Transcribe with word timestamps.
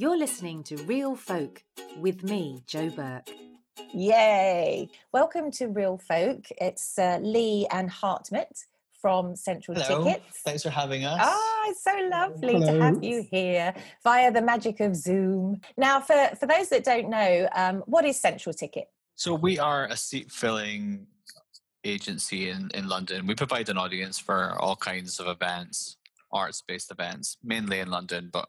You're 0.00 0.16
listening 0.16 0.62
to 0.62 0.78
Real 0.84 1.14
Folk 1.14 1.62
with 1.98 2.22
me, 2.22 2.62
Joe 2.66 2.88
Burke. 2.88 3.28
Yay! 3.92 4.88
Welcome 5.12 5.50
to 5.50 5.66
Real 5.66 5.98
Folk. 5.98 6.46
It's 6.58 6.98
uh, 6.98 7.18
Lee 7.20 7.66
and 7.70 7.90
Hartmut 7.90 8.64
from 8.98 9.36
Central 9.36 9.78
Hello. 9.78 10.04
Tickets. 10.04 10.38
Thanks 10.42 10.62
for 10.62 10.70
having 10.70 11.04
us. 11.04 11.20
Ah, 11.22 11.64
it's 11.66 11.84
so 11.84 12.08
lovely 12.10 12.58
to 12.60 12.80
have 12.80 13.04
you 13.04 13.26
here 13.30 13.74
via 14.02 14.32
the 14.32 14.40
magic 14.40 14.80
of 14.80 14.96
Zoom. 14.96 15.60
Now, 15.76 16.00
for, 16.00 16.30
for 16.40 16.46
those 16.46 16.70
that 16.70 16.82
don't 16.82 17.10
know, 17.10 17.46
um, 17.54 17.82
what 17.84 18.06
is 18.06 18.18
Central 18.18 18.54
Ticket? 18.54 18.88
So 19.16 19.34
we 19.34 19.58
are 19.58 19.84
a 19.84 19.98
seat 19.98 20.32
filling 20.32 21.08
agency 21.84 22.48
in, 22.48 22.70
in 22.72 22.88
London. 22.88 23.26
We 23.26 23.34
provide 23.34 23.68
an 23.68 23.76
audience 23.76 24.18
for 24.18 24.56
all 24.58 24.76
kinds 24.76 25.20
of 25.20 25.26
events, 25.26 25.98
arts 26.32 26.62
based 26.66 26.90
events, 26.90 27.36
mainly 27.44 27.80
in 27.80 27.90
London, 27.90 28.30
but 28.32 28.48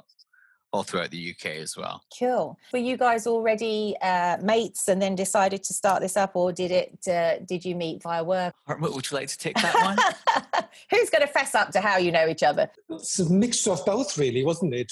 all 0.73 0.83
throughout 0.83 1.11
the 1.11 1.35
UK 1.35 1.57
as 1.57 1.75
well. 1.75 2.03
Cool. 2.17 2.57
Were 2.71 2.79
you 2.79 2.97
guys 2.97 3.27
already 3.27 3.95
uh, 4.01 4.37
mates 4.41 4.87
and 4.87 5.01
then 5.01 5.15
decided 5.15 5.63
to 5.63 5.73
start 5.73 6.01
this 6.01 6.15
up, 6.15 6.31
or 6.35 6.51
did 6.51 6.71
it? 6.71 7.07
Uh, 7.07 7.39
did 7.45 7.65
you 7.65 7.75
meet 7.75 8.01
via 8.01 8.23
work? 8.23 8.53
Hartmut, 8.67 8.93
would 8.93 9.09
you 9.09 9.17
like 9.17 9.27
to 9.27 9.37
take 9.37 9.55
that 9.55 9.75
one? 9.75 10.63
Who's 10.89 11.09
going 11.09 11.21
to 11.21 11.27
fess 11.27 11.55
up 11.55 11.71
to 11.71 11.81
how 11.81 11.97
you 11.97 12.11
know 12.11 12.27
each 12.27 12.43
other? 12.43 12.69
It's 12.89 13.19
a 13.19 13.29
mixture 13.29 13.71
of 13.71 13.85
both, 13.85 14.17
really, 14.17 14.45
wasn't 14.45 14.73
it? 14.73 14.91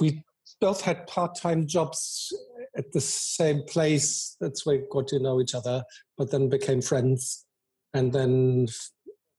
We 0.00 0.22
both 0.60 0.80
had 0.80 1.06
part-time 1.06 1.66
jobs 1.66 2.32
at 2.76 2.92
the 2.92 3.00
same 3.00 3.62
place. 3.62 4.36
That's 4.40 4.66
where 4.66 4.78
we 4.78 4.84
got 4.90 5.08
to 5.08 5.18
know 5.18 5.40
each 5.40 5.54
other, 5.54 5.82
but 6.16 6.30
then 6.30 6.48
became 6.48 6.82
friends. 6.82 7.44
And 7.94 8.12
then, 8.12 8.68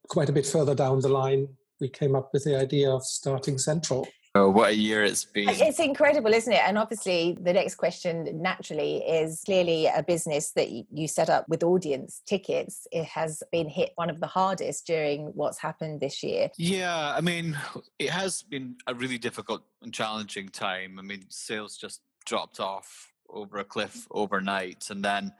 quite 0.08 0.28
a 0.28 0.32
bit 0.32 0.46
further 0.46 0.74
down 0.74 1.00
the 1.00 1.08
line, 1.08 1.48
we 1.80 1.88
came 1.88 2.16
up 2.16 2.30
with 2.32 2.44
the 2.44 2.58
idea 2.58 2.90
of 2.90 3.04
starting 3.04 3.58
Central. 3.58 4.08
Oh, 4.38 4.50
what 4.50 4.70
a 4.70 4.74
year 4.74 5.04
it's 5.04 5.24
been. 5.24 5.48
It's 5.48 5.78
incredible, 5.78 6.32
isn't 6.32 6.52
it? 6.52 6.62
And 6.64 6.78
obviously, 6.78 7.36
the 7.40 7.52
next 7.52 7.76
question 7.76 8.40
naturally 8.40 8.98
is 8.98 9.42
clearly 9.44 9.86
a 9.86 10.02
business 10.02 10.52
that 10.52 10.68
you 10.70 11.08
set 11.08 11.28
up 11.28 11.48
with 11.48 11.62
audience 11.62 12.22
tickets. 12.26 12.86
It 12.92 13.04
has 13.06 13.42
been 13.52 13.68
hit 13.68 13.92
one 13.96 14.10
of 14.10 14.20
the 14.20 14.26
hardest 14.26 14.86
during 14.86 15.26
what's 15.34 15.58
happened 15.58 16.00
this 16.00 16.22
year. 16.22 16.50
Yeah, 16.56 17.14
I 17.16 17.20
mean, 17.20 17.58
it 17.98 18.10
has 18.10 18.42
been 18.42 18.76
a 18.86 18.94
really 18.94 19.18
difficult 19.18 19.62
and 19.82 19.92
challenging 19.92 20.48
time. 20.48 20.98
I 20.98 21.02
mean, 21.02 21.24
sales 21.28 21.76
just 21.76 22.00
dropped 22.26 22.60
off 22.60 23.12
over 23.30 23.58
a 23.58 23.64
cliff 23.64 24.06
overnight. 24.10 24.88
And 24.90 25.04
then 25.04 25.32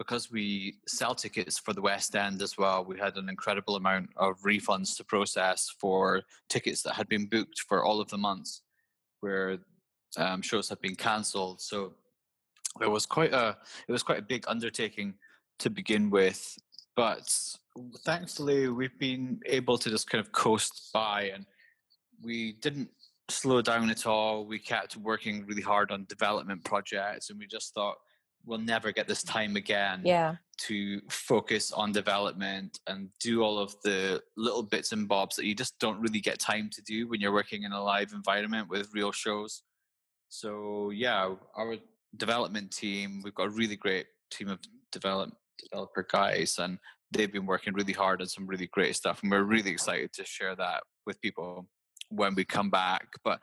because 0.00 0.32
we 0.32 0.78
sell 0.86 1.14
tickets 1.14 1.58
for 1.58 1.74
the 1.74 1.82
West 1.82 2.16
End 2.16 2.40
as 2.40 2.56
well, 2.56 2.82
we 2.82 2.98
had 2.98 3.18
an 3.18 3.28
incredible 3.28 3.76
amount 3.76 4.08
of 4.16 4.40
refunds 4.40 4.96
to 4.96 5.04
process 5.04 5.68
for 5.78 6.22
tickets 6.48 6.80
that 6.82 6.94
had 6.94 7.06
been 7.06 7.26
booked 7.26 7.60
for 7.68 7.84
all 7.84 8.00
of 8.00 8.08
the 8.08 8.16
months 8.16 8.62
where 9.20 9.58
um, 10.16 10.40
shows 10.40 10.70
had 10.70 10.80
been 10.80 10.94
cancelled. 10.94 11.60
So 11.60 11.92
it 12.80 12.90
was 12.90 13.04
quite 13.04 13.34
a 13.34 13.58
it 13.86 13.92
was 13.92 14.02
quite 14.02 14.18
a 14.18 14.22
big 14.22 14.46
undertaking 14.48 15.12
to 15.58 15.68
begin 15.68 16.08
with 16.08 16.58
but 16.96 17.30
thankfully 18.04 18.68
we've 18.68 18.98
been 18.98 19.40
able 19.46 19.76
to 19.76 19.90
just 19.90 20.08
kind 20.08 20.24
of 20.24 20.32
coast 20.32 20.90
by 20.94 21.30
and 21.34 21.44
we 22.22 22.52
didn't 22.62 22.88
slow 23.28 23.60
down 23.60 23.90
at 23.90 24.06
all 24.06 24.46
we 24.46 24.58
kept 24.58 24.96
working 24.96 25.44
really 25.46 25.62
hard 25.62 25.90
on 25.90 26.06
development 26.08 26.62
projects 26.64 27.28
and 27.28 27.38
we 27.38 27.46
just 27.46 27.74
thought 27.74 27.96
we'll 28.44 28.58
never 28.58 28.92
get 28.92 29.06
this 29.06 29.22
time 29.22 29.56
again 29.56 30.02
Yeah. 30.04 30.36
to 30.58 31.00
focus 31.10 31.72
on 31.72 31.92
development 31.92 32.80
and 32.86 33.10
do 33.20 33.42
all 33.42 33.58
of 33.58 33.74
the 33.82 34.22
little 34.36 34.62
bits 34.62 34.92
and 34.92 35.08
bobs 35.08 35.36
that 35.36 35.46
you 35.46 35.54
just 35.54 35.78
don't 35.78 36.00
really 36.00 36.20
get 36.20 36.38
time 36.38 36.70
to 36.70 36.82
do 36.82 37.08
when 37.08 37.20
you're 37.20 37.32
working 37.32 37.62
in 37.64 37.72
a 37.72 37.82
live 37.82 38.12
environment 38.12 38.68
with 38.68 38.92
real 38.94 39.12
shows. 39.12 39.62
So 40.28 40.90
yeah, 40.90 41.34
our 41.54 41.76
development 42.16 42.70
team, 42.70 43.20
we've 43.22 43.34
got 43.34 43.46
a 43.48 43.50
really 43.50 43.76
great 43.76 44.06
team 44.30 44.48
of 44.48 44.58
develop 44.92 45.30
developer 45.58 46.06
guys 46.10 46.58
and 46.58 46.78
they've 47.12 47.32
been 47.32 47.46
working 47.46 47.74
really 47.74 47.92
hard 47.92 48.20
on 48.20 48.26
some 48.28 48.46
really 48.46 48.66
great 48.68 48.96
stuff 48.96 49.22
and 49.22 49.30
we're 49.30 49.42
really 49.42 49.70
excited 49.70 50.12
to 50.14 50.24
share 50.24 50.56
that 50.56 50.82
with 51.06 51.20
people 51.20 51.68
when 52.08 52.34
we 52.34 52.44
come 52.44 52.70
back. 52.70 53.06
But 53.24 53.40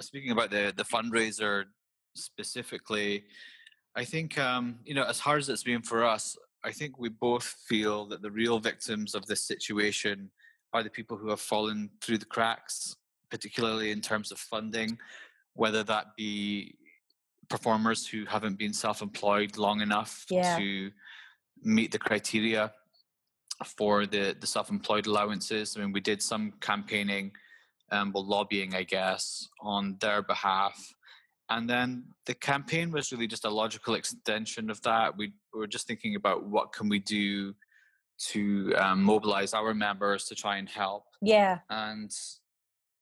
speaking 0.00 0.30
about 0.32 0.50
the 0.50 0.72
the 0.76 0.84
fundraiser 0.84 1.64
specifically, 2.14 3.24
I 3.94 4.04
think 4.04 4.38
um, 4.38 4.78
you 4.84 4.94
know, 4.94 5.04
as 5.04 5.18
hard 5.18 5.40
as 5.40 5.48
it's 5.48 5.62
been 5.62 5.82
for 5.82 6.04
us, 6.04 6.36
I 6.64 6.72
think 6.72 6.98
we 6.98 7.08
both 7.08 7.44
feel 7.68 8.06
that 8.06 8.22
the 8.22 8.30
real 8.30 8.58
victims 8.58 9.14
of 9.14 9.26
this 9.26 9.42
situation 9.42 10.30
are 10.72 10.82
the 10.82 10.90
people 10.90 11.16
who 11.16 11.28
have 11.28 11.40
fallen 11.40 11.90
through 12.00 12.18
the 12.18 12.24
cracks, 12.26 12.96
particularly 13.30 13.90
in 13.90 14.00
terms 14.00 14.32
of 14.32 14.38
funding, 14.38 14.98
whether 15.54 15.82
that 15.84 16.16
be 16.16 16.76
performers 17.50 18.06
who 18.06 18.24
haven't 18.24 18.58
been 18.58 18.72
self-employed 18.72 19.58
long 19.58 19.82
enough 19.82 20.24
Yeah. 20.30 20.56
to 20.58 20.90
meet 21.62 21.92
the 21.92 21.98
criteria 21.98 22.72
for 23.66 24.06
the 24.06 24.34
the 24.40 24.46
self-employed 24.46 25.06
allowances. 25.06 25.76
I 25.76 25.80
mean, 25.80 25.92
we 25.92 26.00
did 26.00 26.22
some 26.22 26.52
campaigning, 26.60 27.32
um, 27.90 28.12
well, 28.12 28.24
lobbying, 28.24 28.74
I 28.74 28.84
guess, 28.84 29.48
on 29.60 29.98
their 30.00 30.22
behalf. 30.22 30.94
And 31.56 31.68
then 31.68 32.04
the 32.24 32.34
campaign 32.34 32.90
was 32.90 33.12
really 33.12 33.26
just 33.26 33.44
a 33.44 33.50
logical 33.50 33.94
extension 33.94 34.70
of 34.70 34.80
that. 34.82 35.16
We 35.16 35.32
were 35.52 35.66
just 35.66 35.86
thinking 35.86 36.16
about 36.16 36.44
what 36.44 36.72
can 36.72 36.88
we 36.88 36.98
do 36.98 37.54
to 38.30 38.74
um, 38.76 39.02
mobilize 39.02 39.52
our 39.52 39.74
members 39.74 40.24
to 40.26 40.34
try 40.34 40.56
and 40.56 40.68
help. 40.68 41.04
Yeah. 41.20 41.58
And 41.68 42.10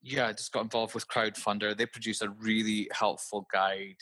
yeah, 0.03 0.28
I 0.28 0.33
just 0.33 0.53
got 0.53 0.62
involved 0.62 0.94
with 0.94 1.06
Crowdfunder. 1.06 1.77
They 1.77 1.87
produce 1.87 2.22
a 2.22 2.31
really 2.31 2.88
helpful 2.93 3.47
guide 3.53 3.99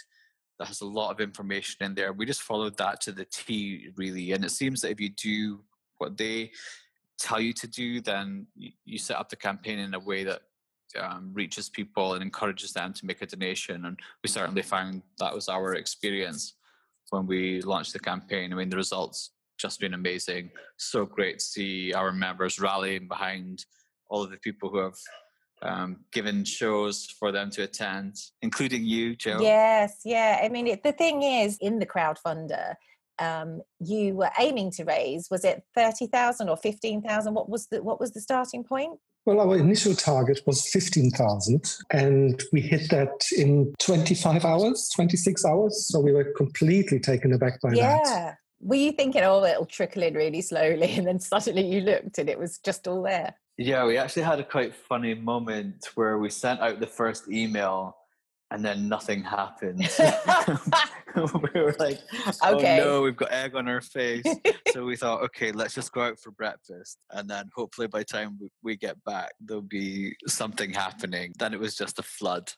that 0.58 0.68
has 0.68 0.80
a 0.80 0.86
lot 0.86 1.10
of 1.10 1.20
information 1.20 1.84
in 1.84 1.94
there. 1.94 2.12
We 2.12 2.24
just 2.24 2.42
followed 2.42 2.78
that 2.78 3.00
to 3.02 3.12
the 3.12 3.26
T, 3.26 3.90
really. 3.96 4.32
And 4.32 4.44
it 4.44 4.50
seems 4.50 4.80
that 4.80 4.90
if 4.90 5.00
you 5.00 5.10
do 5.10 5.60
what 5.98 6.16
they 6.16 6.52
tell 7.18 7.40
you 7.40 7.52
to 7.52 7.66
do, 7.66 8.00
then 8.00 8.46
you, 8.56 8.70
you 8.84 8.98
set 8.98 9.18
up 9.18 9.28
the 9.28 9.36
campaign 9.36 9.78
in 9.78 9.94
a 9.94 9.98
way 9.98 10.24
that 10.24 10.42
um, 11.00 11.30
reaches 11.32 11.68
people 11.68 12.14
and 12.14 12.22
encourages 12.22 12.72
them 12.72 12.92
to 12.94 13.06
make 13.06 13.22
a 13.22 13.26
donation. 13.26 13.84
And 13.84 13.98
we 14.22 14.28
certainly 14.28 14.62
found 14.62 15.02
that 15.18 15.34
was 15.34 15.48
our 15.48 15.74
experience 15.74 16.54
when 17.10 17.26
we 17.26 17.60
launched 17.62 17.92
the 17.92 17.98
campaign. 17.98 18.52
I 18.52 18.56
mean, 18.56 18.70
the 18.70 18.76
results 18.76 19.30
just 19.58 19.80
been 19.80 19.94
amazing. 19.94 20.50
So 20.76 21.04
great 21.04 21.40
to 21.40 21.44
see 21.44 21.92
our 21.92 22.12
members 22.12 22.60
rallying 22.60 23.08
behind 23.08 23.64
all 24.08 24.22
of 24.22 24.30
the 24.30 24.38
people 24.38 24.68
who 24.68 24.78
have 24.78 24.98
um, 25.62 26.04
given 26.12 26.44
shows 26.44 27.06
for 27.18 27.32
them 27.32 27.50
to 27.50 27.64
attend, 27.64 28.16
including 28.42 28.84
you, 28.84 29.16
Joe. 29.16 29.38
Yes. 29.40 30.00
Yeah. 30.04 30.40
I 30.42 30.48
mean, 30.48 30.66
it, 30.68 30.82
the 30.82 30.92
thing 30.92 31.22
is, 31.22 31.58
in 31.60 31.80
the 31.80 31.86
crowdfunder, 31.86 32.74
um, 33.18 33.62
you 33.80 34.14
were 34.14 34.30
aiming 34.38 34.70
to 34.72 34.84
raise 34.84 35.28
was 35.28 35.44
it 35.44 35.64
thirty 35.74 36.06
thousand 36.06 36.48
or 36.48 36.56
fifteen 36.56 37.02
thousand? 37.02 37.34
What 37.34 37.48
was 37.48 37.66
the 37.66 37.82
what 37.82 37.98
was 37.98 38.12
the 38.12 38.20
starting 38.20 38.62
point? 38.62 38.98
Well, 39.28 39.40
our 39.40 39.58
initial 39.58 39.94
target 39.94 40.40
was 40.46 40.66
15,000, 40.70 41.76
and 41.90 42.42
we 42.50 42.62
hit 42.62 42.88
that 42.88 43.26
in 43.36 43.74
25 43.78 44.42
hours, 44.42 44.88
26 44.96 45.44
hours. 45.44 45.86
So 45.86 46.00
we 46.00 46.12
were 46.12 46.32
completely 46.34 46.98
taken 46.98 47.34
aback 47.34 47.60
by 47.60 47.72
that. 47.72 47.76
yeah. 47.76 48.34
Were 48.62 48.76
you 48.76 48.90
thinking, 48.92 49.20
oh, 49.24 49.44
it'll 49.44 49.66
trickle 49.66 50.02
in 50.02 50.14
really 50.14 50.40
slowly, 50.40 50.92
and 50.96 51.06
then 51.06 51.20
suddenly 51.20 51.66
you 51.66 51.82
looked 51.82 52.16
and 52.16 52.30
it 52.30 52.38
was 52.38 52.56
just 52.64 52.88
all 52.88 53.02
there? 53.02 53.34
Yeah, 53.58 53.84
we 53.84 53.98
actually 53.98 54.22
had 54.22 54.40
a 54.40 54.44
quite 54.44 54.74
funny 54.74 55.12
moment 55.12 55.90
where 55.94 56.16
we 56.16 56.30
sent 56.30 56.60
out 56.60 56.80
the 56.80 56.86
first 56.86 57.30
email 57.30 57.97
and 58.50 58.64
then 58.64 58.88
nothing 58.88 59.22
happened. 59.22 59.78
we 61.16 61.60
were 61.60 61.76
like, 61.78 62.00
oh 62.42 62.56
Okay. 62.56 62.78
no, 62.78 63.02
we've 63.02 63.16
got 63.16 63.32
egg 63.32 63.54
on 63.54 63.68
our 63.68 63.80
face. 63.80 64.24
so 64.72 64.84
we 64.84 64.96
thought, 64.96 65.22
okay, 65.22 65.52
let's 65.52 65.74
just 65.74 65.92
go 65.92 66.02
out 66.02 66.18
for 66.18 66.30
breakfast. 66.30 66.98
And 67.10 67.28
then 67.28 67.50
hopefully 67.54 67.88
by 67.88 68.00
the 68.00 68.04
time 68.04 68.38
we, 68.62 68.76
get 68.76 69.02
back, 69.04 69.32
there'll 69.40 69.62
be 69.62 70.14
something 70.26 70.72
happening. 70.72 71.32
Then 71.38 71.52
it 71.52 71.60
was 71.60 71.74
just 71.74 71.98
a 71.98 72.02
flood. 72.02 72.52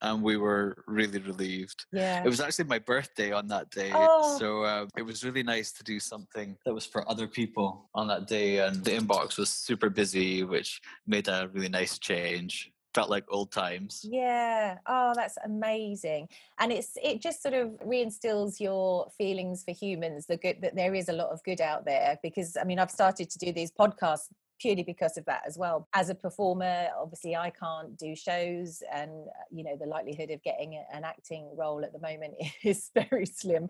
And 0.00 0.22
we 0.22 0.36
were 0.36 0.84
really 0.86 1.18
relieved. 1.18 1.84
Yeah. 1.92 2.22
It 2.22 2.28
was 2.28 2.40
actually 2.40 2.66
my 2.66 2.78
birthday 2.78 3.32
on 3.32 3.48
that 3.48 3.68
day. 3.70 3.90
Oh. 3.92 4.38
So 4.38 4.62
uh, 4.62 4.86
it 4.96 5.02
was 5.02 5.24
really 5.24 5.42
nice 5.42 5.72
to 5.72 5.82
do 5.82 5.98
something 5.98 6.56
that 6.64 6.72
was 6.72 6.86
for 6.86 7.08
other 7.10 7.26
people 7.26 7.90
on 7.94 8.06
that 8.06 8.28
day. 8.28 8.58
And 8.58 8.84
the 8.84 8.92
inbox 8.92 9.36
was 9.36 9.50
super 9.50 9.90
busy, 9.90 10.44
which 10.44 10.80
made 11.06 11.26
a 11.26 11.50
really 11.52 11.68
nice 11.68 11.98
change. 11.98 12.70
Felt 12.98 13.10
like 13.10 13.24
old 13.28 13.52
times. 13.52 14.04
Yeah. 14.04 14.78
Oh, 14.86 15.12
that's 15.14 15.38
amazing. 15.44 16.28
And 16.58 16.72
it's 16.72 16.98
it 17.00 17.22
just 17.22 17.42
sort 17.42 17.54
of 17.54 17.68
reinstills 17.86 18.58
your 18.58 19.08
feelings 19.16 19.62
for 19.62 19.70
humans, 19.70 20.26
the 20.26 20.36
good 20.36 20.56
that 20.62 20.74
there 20.74 20.94
is 20.94 21.08
a 21.08 21.12
lot 21.12 21.28
of 21.28 21.40
good 21.44 21.60
out 21.60 21.84
there. 21.84 22.18
Because 22.24 22.56
I 22.56 22.64
mean, 22.64 22.80
I've 22.80 22.90
started 22.90 23.30
to 23.30 23.38
do 23.38 23.52
these 23.52 23.70
podcasts 23.70 24.26
purely 24.58 24.82
because 24.82 25.16
of 25.16 25.24
that 25.26 25.42
as 25.46 25.56
well. 25.56 25.86
As 25.94 26.10
a 26.10 26.14
performer, 26.16 26.88
obviously 27.00 27.36
I 27.36 27.50
can't 27.50 27.96
do 27.96 28.16
shows 28.16 28.82
and 28.92 29.10
uh, 29.10 29.44
you 29.52 29.62
know, 29.62 29.76
the 29.76 29.86
likelihood 29.86 30.30
of 30.30 30.42
getting 30.42 30.82
an 30.92 31.04
acting 31.04 31.48
role 31.56 31.84
at 31.84 31.92
the 31.92 32.00
moment 32.00 32.34
is 32.64 32.90
very 32.94 33.26
slim. 33.26 33.68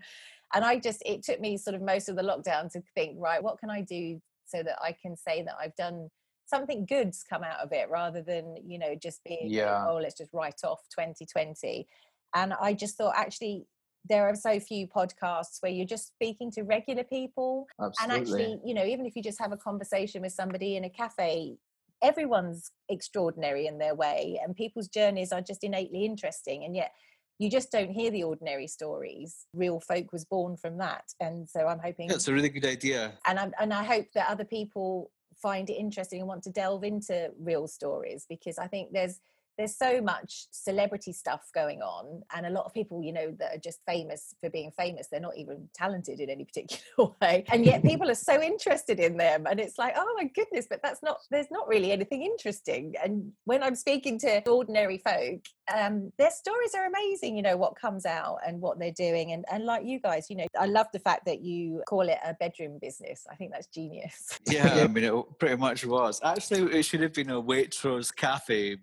And 0.55 0.65
I 0.65 0.79
just 0.79 1.03
it 1.05 1.23
took 1.23 1.39
me 1.39 1.59
sort 1.59 1.75
of 1.75 1.83
most 1.83 2.09
of 2.09 2.17
the 2.17 2.23
lockdown 2.23 2.73
to 2.73 2.83
think, 2.95 3.17
right, 3.19 3.43
what 3.43 3.59
can 3.59 3.69
I 3.69 3.83
do 3.83 4.23
so 4.47 4.63
that 4.63 4.79
I 4.83 4.93
can 4.93 5.17
say 5.17 5.43
that 5.43 5.57
I've 5.61 5.77
done 5.77 6.09
something 6.49 6.87
good's 6.87 7.25
come 7.29 7.45
out 7.45 7.61
of 7.61 7.73
it 7.73 7.89
rather 7.91 8.23
than 8.23 8.57
you 8.65 8.79
know 8.79 8.95
just 8.95 9.23
being 9.25 9.49
Yeah. 9.51 9.87
oh 9.89 9.97
let's 9.97 10.17
just 10.17 10.33
write 10.33 10.61
off 10.65 10.81
2020 10.99 11.87
And 12.35 12.53
I 12.61 12.75
just 12.75 12.97
thought, 12.97 13.15
actually, 13.17 13.67
there 14.09 14.29
are 14.29 14.35
so 14.35 14.61
few 14.61 14.87
podcasts 14.87 15.61
where 15.61 15.73
you're 15.73 15.87
just 15.87 16.09
speaking 16.09 16.51
to 16.53 16.63
regular 16.63 17.05
people. 17.05 17.67
Absolutely. 17.81 18.03
And 18.03 18.13
actually, 18.13 18.61
you 18.65 18.75
know, 18.75 18.85
even 18.85 19.07
if 19.07 19.17
you 19.17 19.23
just 19.23 19.41
have 19.41 19.53
a 19.53 19.57
conversation 19.57 20.23
with 20.23 20.33
somebody 20.33 20.77
in 20.77 20.85
a 20.85 20.91
cafe, 20.91 21.57
everyone's 22.03 22.71
extraordinary 22.89 23.67
in 23.67 23.79
their 23.79 23.95
way, 23.95 24.39
and 24.43 24.55
people's 24.55 24.89
journeys 24.89 25.33
are 25.33 25.41
just 25.41 25.65
innately 25.65 26.05
interesting. 26.05 26.65
And 26.65 26.77
yet, 26.77 26.93
you 27.39 27.49
just 27.51 27.71
don't 27.71 27.91
hear 27.91 28.11
the 28.11 28.25
ordinary 28.25 28.67
stories. 28.67 29.47
Real 29.55 29.81
folk 29.81 30.13
was 30.13 30.25
born 30.25 30.57
from 30.57 30.79
that, 30.79 31.05
and 31.21 31.49
so 31.49 31.67
I'm 31.67 31.79
hoping. 31.79 32.09
That's 32.09 32.29
a 32.29 32.35
really 32.35 32.49
good 32.49 32.67
idea. 32.67 33.13
And 33.27 33.39
I 33.39 33.51
and 33.61 33.73
I 33.73 33.85
hope 33.85 34.07
that 34.15 34.29
other 34.29 34.45
people 34.45 35.11
find 35.41 35.71
it 35.71 35.75
interesting 35.75 36.21
and 36.21 36.29
want 36.29 36.43
to 36.45 36.51
delve 36.51 36.85
into 36.85 37.31
real 37.41 37.67
stories 37.69 38.27
because 38.29 38.59
I 38.59 38.67
think 38.67 38.93
there's 38.93 39.21
there's 39.59 39.77
so 39.77 40.01
much 40.01 40.47
celebrity 40.51 41.13
stuff 41.13 41.43
going 41.55 41.83
on 41.83 42.23
and 42.35 42.47
a 42.47 42.51
lot 42.51 42.65
of 42.65 42.73
people 42.73 43.03
you 43.03 43.13
know 43.13 43.35
that 43.39 43.55
are 43.55 43.59
just 43.59 43.81
famous 43.87 44.35
for 44.41 44.49
being 44.51 44.71
famous 44.77 45.09
they're 45.11 45.21
not 45.21 45.37
even 45.37 45.69
talented 45.75 46.21
in 46.21 46.31
any 46.31 46.45
particular 46.45 47.11
way 47.21 47.45
and 47.51 47.67
yet 47.67 47.83
people 47.91 48.11
are 48.11 48.15
so 48.15 48.41
interested 48.41 48.99
in 49.01 49.17
them 49.17 49.47
and 49.47 49.61
it's 49.61 49.79
like 49.79 49.95
oh 49.97 50.15
my 50.17 50.25
goodness 50.35 50.67
but 50.69 50.81
that's 50.83 51.03
not 51.03 51.19
there's 51.31 51.51
not 51.51 51.69
really 51.69 51.93
anything 51.93 52.23
interesting 52.23 52.95
and 53.03 53.31
when 53.45 53.63
i'm 53.63 53.75
speaking 53.75 54.19
to 54.19 54.47
ordinary 54.49 54.99
folk 54.99 55.41
um, 55.75 56.11
their 56.17 56.31
stories 56.31 56.75
are 56.75 56.87
amazing 56.87 57.37
you 57.37 57.43
know 57.43 57.57
what 57.57 57.77
comes 57.77 58.07
out 58.07 58.39
and 58.47 58.59
what 58.59 58.79
they're 58.79 58.91
doing 58.93 59.33
and, 59.33 59.45
and 59.53 59.65
like 59.65 59.85
you 59.85 60.01
guys 60.01 60.31
you 60.31 60.37
know 60.37 60.47
i 60.59 60.65
love 60.65 60.87
the 60.95 60.99
fact 60.99 61.27
that 61.27 61.43
you 61.43 61.83
call 61.87 62.09
it 62.09 62.19
a 62.25 62.33
bedroom 62.35 62.79
business 62.81 63.27
i 63.31 63.35
think 63.35 63.53
that's 63.53 63.67
genius 63.67 64.39
Yeah, 64.51 64.85
I 64.85 64.87
mean, 64.87 65.05
it 65.05 65.39
pretty 65.39 65.57
much 65.57 65.85
was. 65.85 66.21
Actually, 66.25 66.79
it 66.79 66.83
should 66.85 67.01
have 67.01 67.13
been 67.13 67.31
a 67.31 67.41
Waitrose 67.41 68.15
cafe 68.15 68.79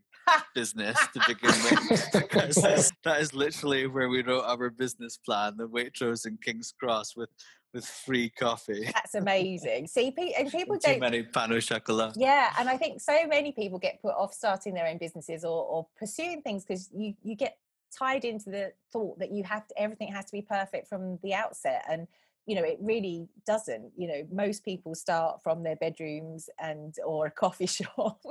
business 0.54 0.98
to 1.14 1.22
begin 1.28 1.52
with, 1.64 2.10
because 2.14 2.92
that 3.04 3.22
is 3.22 3.34
literally 3.34 3.88
where 3.88 4.10
we 4.10 4.22
wrote 4.24 4.44
our 4.46 4.70
business 4.70 5.18
plan: 5.18 5.56
the 5.58 5.68
Waitrose 5.68 6.26
in 6.26 6.38
King's 6.44 6.74
Cross 6.80 7.16
with 7.16 7.30
with 7.74 7.86
free 7.86 8.30
coffee. 8.30 8.90
that's 8.94 9.16
amazing 9.16 9.86
see 9.86 10.10
pe- 10.10 10.32
and 10.32 10.50
people 10.60 10.78
Too 10.80 10.92
don't 10.92 11.00
many 11.02 11.24
pain 11.24 11.52
au 11.52 11.60
chocolat. 11.60 12.14
yeah 12.16 12.54
and 12.58 12.70
i 12.70 12.78
think 12.78 13.02
so 13.02 13.28
many 13.28 13.52
people 13.52 13.78
get 13.78 14.02
put 14.02 14.14
off 14.16 14.34
starting 14.34 14.74
their 14.74 14.88
own 14.88 14.98
businesses 14.98 15.44
or, 15.44 15.66
or 15.66 15.86
pursuing 16.00 16.42
things 16.42 16.64
because 16.64 16.90
you 16.96 17.14
you 17.22 17.36
get 17.36 17.58
tied 17.98 18.24
into 18.24 18.50
the 18.50 18.72
thought 18.94 19.20
that 19.20 19.30
you 19.32 19.44
have 19.44 19.68
to 19.68 19.78
everything 19.78 20.10
has 20.12 20.24
to 20.24 20.32
be 20.32 20.42
perfect 20.42 20.88
from 20.88 21.20
the 21.22 21.34
outset 21.34 21.84
and 21.90 22.08
you 22.46 22.56
know 22.56 22.64
it 22.64 22.78
really 22.82 23.28
doesn't 23.46 23.92
you 23.98 24.08
know 24.08 24.28
most 24.32 24.64
people 24.64 24.94
start 24.96 25.42
from 25.44 25.64
their 25.64 25.76
bedrooms 25.78 26.50
and 26.60 26.96
or 27.06 27.28
a 27.28 27.32
coffee 27.32 27.66
shop 27.78 28.22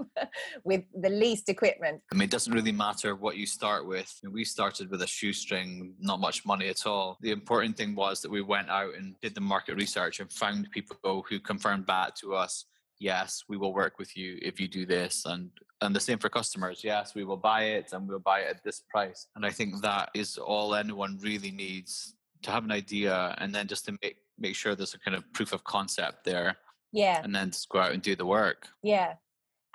with 0.64 0.82
the 1.00 1.08
least 1.08 1.48
equipment 1.48 2.00
I 2.12 2.16
mean, 2.16 2.24
it 2.26 2.30
doesn't 2.30 2.52
really 2.52 2.72
matter 2.72 3.16
what 3.16 3.36
you 3.36 3.46
start 3.46 3.86
with. 3.86 4.20
We 4.30 4.44
started 4.44 4.90
with 4.90 5.02
a 5.02 5.06
shoestring, 5.06 5.94
not 5.98 6.20
much 6.20 6.46
money 6.46 6.68
at 6.68 6.86
all. 6.86 7.18
The 7.20 7.32
important 7.32 7.76
thing 7.76 7.94
was 7.94 8.20
that 8.20 8.30
we 8.30 8.42
went 8.42 8.70
out 8.70 8.94
and 8.94 9.18
did 9.20 9.34
the 9.34 9.40
market 9.40 9.76
research 9.76 10.20
and 10.20 10.30
found 10.32 10.70
people 10.70 11.24
who 11.28 11.40
confirmed 11.40 11.86
back 11.86 12.14
to 12.16 12.34
us, 12.34 12.66
yes, 12.98 13.44
we 13.48 13.56
will 13.56 13.74
work 13.74 13.98
with 13.98 14.16
you 14.16 14.38
if 14.42 14.60
you 14.60 14.68
do 14.68 14.86
this. 14.86 15.24
And 15.26 15.50
and 15.80 15.94
the 15.94 16.00
same 16.00 16.18
for 16.18 16.28
customers. 16.28 16.82
Yes, 16.82 17.14
we 17.14 17.24
will 17.24 17.36
buy 17.36 17.64
it 17.64 17.92
and 17.92 18.08
we'll 18.08 18.18
buy 18.18 18.40
it 18.40 18.56
at 18.56 18.64
this 18.64 18.82
price. 18.88 19.26
And 19.36 19.44
I 19.44 19.50
think 19.50 19.82
that 19.82 20.10
is 20.14 20.38
all 20.38 20.74
anyone 20.74 21.18
really 21.20 21.50
needs 21.50 22.13
to 22.44 22.50
have 22.50 22.64
an 22.64 22.72
idea 22.72 23.34
and 23.38 23.54
then 23.54 23.66
just 23.66 23.84
to 23.86 23.92
make 24.02 24.16
make 24.38 24.56
sure 24.56 24.74
there's 24.74 24.94
a 24.94 24.98
kind 24.98 25.16
of 25.16 25.30
proof 25.32 25.52
of 25.52 25.62
concept 25.64 26.24
there 26.24 26.56
yeah. 26.92 27.20
and 27.22 27.34
then 27.34 27.50
just 27.50 27.68
go 27.68 27.78
out 27.78 27.92
and 27.92 28.02
do 28.02 28.16
the 28.16 28.26
work. 28.26 28.68
yeah. 28.82 29.14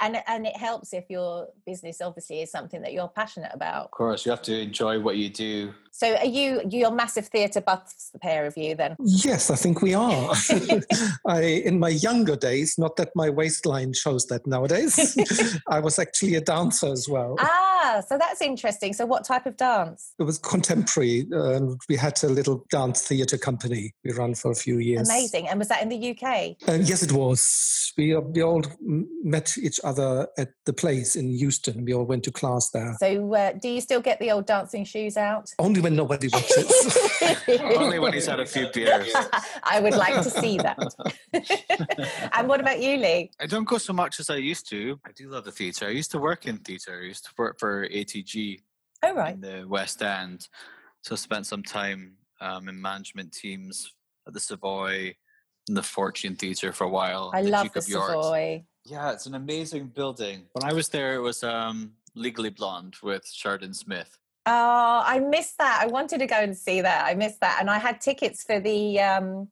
And 0.01 0.23
and 0.27 0.47
it 0.47 0.55
helps 0.55 0.93
if 0.93 1.09
your 1.09 1.49
business 1.65 1.99
obviously 1.99 2.41
is 2.41 2.49
something 2.49 2.81
that 2.83 2.93
you're 2.93 3.09
passionate 3.09 3.51
about. 3.53 3.83
Of 3.85 3.91
course, 3.91 4.25
you 4.25 4.29
have 4.29 4.41
to 4.43 4.57
enjoy 4.57 4.97
what 4.97 5.17
you 5.17 5.29
do 5.29 5.73
so 5.99 6.15
are 6.15 6.25
you 6.37 6.61
you're 6.69 6.91
massive 7.03 7.27
theatre 7.27 7.61
buffs 7.69 8.09
the 8.13 8.19
pair 8.19 8.45
of 8.49 8.55
you 8.63 8.71
then 8.81 8.95
Yes, 9.29 9.49
I 9.55 9.57
think 9.63 9.81
we 9.81 9.93
are. 9.93 10.33
I, 11.37 11.41
in 11.69 11.75
my 11.85 11.89
younger 12.07 12.35
days, 12.49 12.69
not 12.77 12.95
that 12.99 13.09
my 13.15 13.29
waistline 13.29 13.91
shows 13.93 14.23
that 14.27 14.45
nowadays, 14.47 14.93
I 15.67 15.79
was 15.79 15.99
actually 15.99 16.35
a 16.35 16.41
dancer 16.41 16.91
as 16.97 17.07
well. 17.09 17.35
ah 17.39 18.01
so 18.07 18.17
that's 18.23 18.41
interesting 18.41 18.91
so 18.93 19.05
what 19.13 19.23
type 19.31 19.45
of 19.45 19.55
dance 19.57 19.99
It 20.19 20.23
was 20.23 20.37
contemporary, 20.37 21.17
and 21.31 21.79
we 21.89 21.95
had 22.05 22.15
a 22.23 22.29
little 22.39 22.57
dance 22.77 23.01
theatre 23.09 23.37
company 23.37 23.83
we 24.05 24.11
ran 24.21 24.33
for 24.35 24.51
a 24.51 24.55
few 24.65 24.77
years. 24.89 25.09
amazing 25.09 25.47
and 25.49 25.55
was 25.59 25.67
that 25.69 25.81
in 25.83 25.89
the 25.89 26.01
uk 26.11 26.23
Uh, 26.69 26.79
yes, 26.91 26.99
it 27.07 27.11
was. 27.11 27.41
We, 27.97 28.15
we 28.15 28.41
all 28.43 28.63
met 29.35 29.47
each 29.67 29.79
other 29.83 30.27
at 30.37 30.49
the 30.65 30.73
place 30.73 31.15
in 31.15 31.25
Euston. 31.45 31.75
We 31.85 31.93
all 31.93 32.05
went 32.05 32.23
to 32.27 32.31
class 32.31 32.69
there. 32.69 32.95
So, 32.99 33.33
uh, 33.33 33.53
do 33.61 33.67
you 33.75 33.81
still 33.81 33.99
get 34.09 34.19
the 34.19 34.31
old 34.31 34.45
dancing 34.45 34.85
shoes 34.85 35.17
out? 35.17 35.45
Only 35.57 35.81
when 35.81 35.88
nobody 35.95 36.27
watches. 36.33 36.97
only 37.61 37.99
when 37.99 38.13
he's 38.13 38.25
had 38.27 38.39
a 38.39 38.45
few 38.45 38.69
beers. 38.73 39.13
I 39.63 39.79
would 39.79 39.95
like 39.95 40.15
to 40.23 40.29
see 40.29 40.57
that. 40.57 40.77
and 42.33 42.47
what 42.47 42.59
about 42.59 42.81
you, 42.81 42.97
Lee? 42.97 43.31
I 43.39 43.45
don't 43.45 43.67
go 43.67 43.77
so 43.77 43.93
much 43.93 44.19
as 44.19 44.29
I 44.29 44.35
used 44.37 44.69
to. 44.69 44.99
I 45.05 45.11
do 45.11 45.29
love 45.29 45.45
the 45.45 45.51
theatre. 45.51 45.87
I 45.87 45.91
used 45.91 46.11
to 46.11 46.19
work 46.19 46.45
in 46.47 46.57
theatre. 46.57 46.99
I 47.01 47.05
used 47.05 47.25
to 47.25 47.31
work 47.37 47.59
for 47.59 47.87
ATG 47.89 48.61
Oh, 49.03 49.13
right. 49.15 49.35
in 49.35 49.41
the 49.41 49.65
West 49.67 50.01
End. 50.01 50.47
So 51.03 51.13
I 51.13 51.15
spent 51.17 51.45
some 51.45 51.63
time 51.63 52.15
um, 52.41 52.67
in 52.67 52.81
management 52.81 53.31
teams 53.33 53.93
at 54.27 54.33
the 54.33 54.39
Savoy 54.39 55.15
and 55.67 55.77
the 55.77 55.83
Fortune 55.83 56.35
Theatre 56.35 56.73
for 56.73 56.83
a 56.83 56.89
while. 56.89 57.31
I 57.33 57.41
love 57.41 57.63
Duke 57.65 57.73
the 57.73 57.79
of 57.79 57.87
York. 57.87 58.09
Savoy. 58.09 58.63
Yeah, 58.85 59.11
it's 59.11 59.25
an 59.25 59.35
amazing 59.35 59.87
building. 59.87 60.47
When 60.53 60.69
I 60.69 60.73
was 60.73 60.89
there, 60.89 61.15
it 61.15 61.19
was 61.19 61.43
um, 61.43 61.93
Legally 62.15 62.49
Blonde 62.49 62.95
with 63.03 63.25
Sheridan 63.31 63.73
Smith. 63.73 64.17
Oh, 64.45 65.03
I 65.05 65.19
missed 65.19 65.57
that. 65.57 65.79
I 65.83 65.87
wanted 65.87 66.19
to 66.19 66.27
go 66.27 66.37
and 66.37 66.57
see 66.57 66.81
that. 66.81 67.05
I 67.05 67.13
missed 67.13 67.41
that. 67.41 67.57
And 67.59 67.69
I 67.69 67.77
had 67.77 68.01
tickets 68.01 68.43
for 68.43 68.59
the 68.59 68.99
um, 68.99 69.49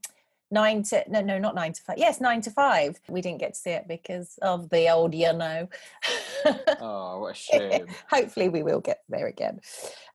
nine 0.49 0.83
to, 0.83 1.03
no, 1.09 1.21
no, 1.21 1.37
not 1.37 1.55
nine 1.55 1.73
to 1.73 1.81
five. 1.81 1.97
Yes, 1.97 2.21
nine 2.21 2.41
to 2.41 2.51
five. 2.51 2.99
We 3.09 3.21
didn't 3.21 3.39
get 3.39 3.53
to 3.53 3.59
see 3.59 3.71
it 3.71 3.87
because 3.87 4.39
of 4.41 4.69
the 4.69 4.89
old, 4.89 5.13
you 5.13 5.33
know. 5.33 5.67
Oh, 6.79 7.19
what 7.19 7.31
a 7.31 7.33
shame. 7.33 7.87
Hopefully, 8.09 8.47
we 8.47 8.63
will 8.63 8.79
get 8.79 9.01
there 9.09 9.27
again 9.27 9.59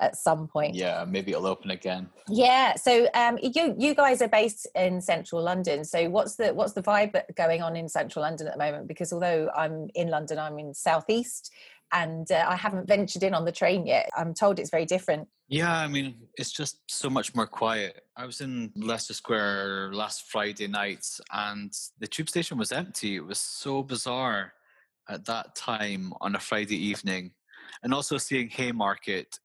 at 0.01 0.17
some 0.17 0.47
point. 0.47 0.75
yeah, 0.75 1.05
maybe 1.07 1.33
it'll 1.33 1.47
open 1.47 1.71
again. 1.71 2.09
Yeah. 2.29 2.77
So 2.77 3.09
um, 3.13 3.39
you 3.43 3.75
you 3.77 3.95
guys 3.95 4.23
are 4.23 4.29
based 4.29 4.67
in 4.75 5.01
central 5.01 5.43
London. 5.43 5.85
So 5.85 6.09
what's 6.09 6.37
the 6.37 6.55
what's 6.55 6.73
the 6.73 6.83
vibe 6.83 7.21
going 7.35 7.61
on 7.61 7.77
in 7.77 7.89
central 7.89 8.23
London 8.23 8.47
at 8.47 8.55
the 8.55 8.59
moment? 8.59 8.87
Because 8.87 9.13
although 9.13 9.51
I'm 9.55 9.89
in 9.95 10.09
London, 10.09 10.39
I'm 10.39 10.59
in 10.59 10.73
southeast, 10.73 11.53
and 11.93 12.31
uh, 12.31 12.45
I 12.49 12.57
haven't 12.57 12.87
ventured 12.89 13.23
in 13.23 13.35
on 13.35 13.45
the 13.45 13.53
train 13.53 13.87
yet. 13.87 14.09
I'm 14.17 14.35
told 14.35 14.59
it's 14.59 14.71
very 14.71 14.87
different. 14.87 15.29
Yeah, 15.49 15.77
I 15.77 15.87
mean, 15.87 16.15
it's 16.37 16.51
just 16.53 16.79
so 16.89 17.11
much 17.11 17.35
more 17.35 17.47
quiet. 17.47 18.03
I 18.17 18.25
was 18.25 18.41
in 18.41 18.73
Leicester 18.75 19.13
Square 19.15 19.93
last 19.93 20.31
Friday 20.31 20.67
night 20.67 21.07
and 21.33 21.73
the 21.99 22.07
tube 22.07 22.29
station 22.31 22.57
was 22.57 22.73
empty. 22.73 23.17
It 23.17 23.25
was 23.27 23.39
so 23.39 23.83
bizarre 23.83 24.55
at 25.11 25.25
that 25.27 25.55
time 25.55 26.15
on 26.23 26.37
a 26.37 26.41
Friday 26.41 26.77
evening. 26.77 27.33
And 27.83 27.93
also 27.93 28.17
seeing 28.17 28.49
Haymarket, 28.49 29.39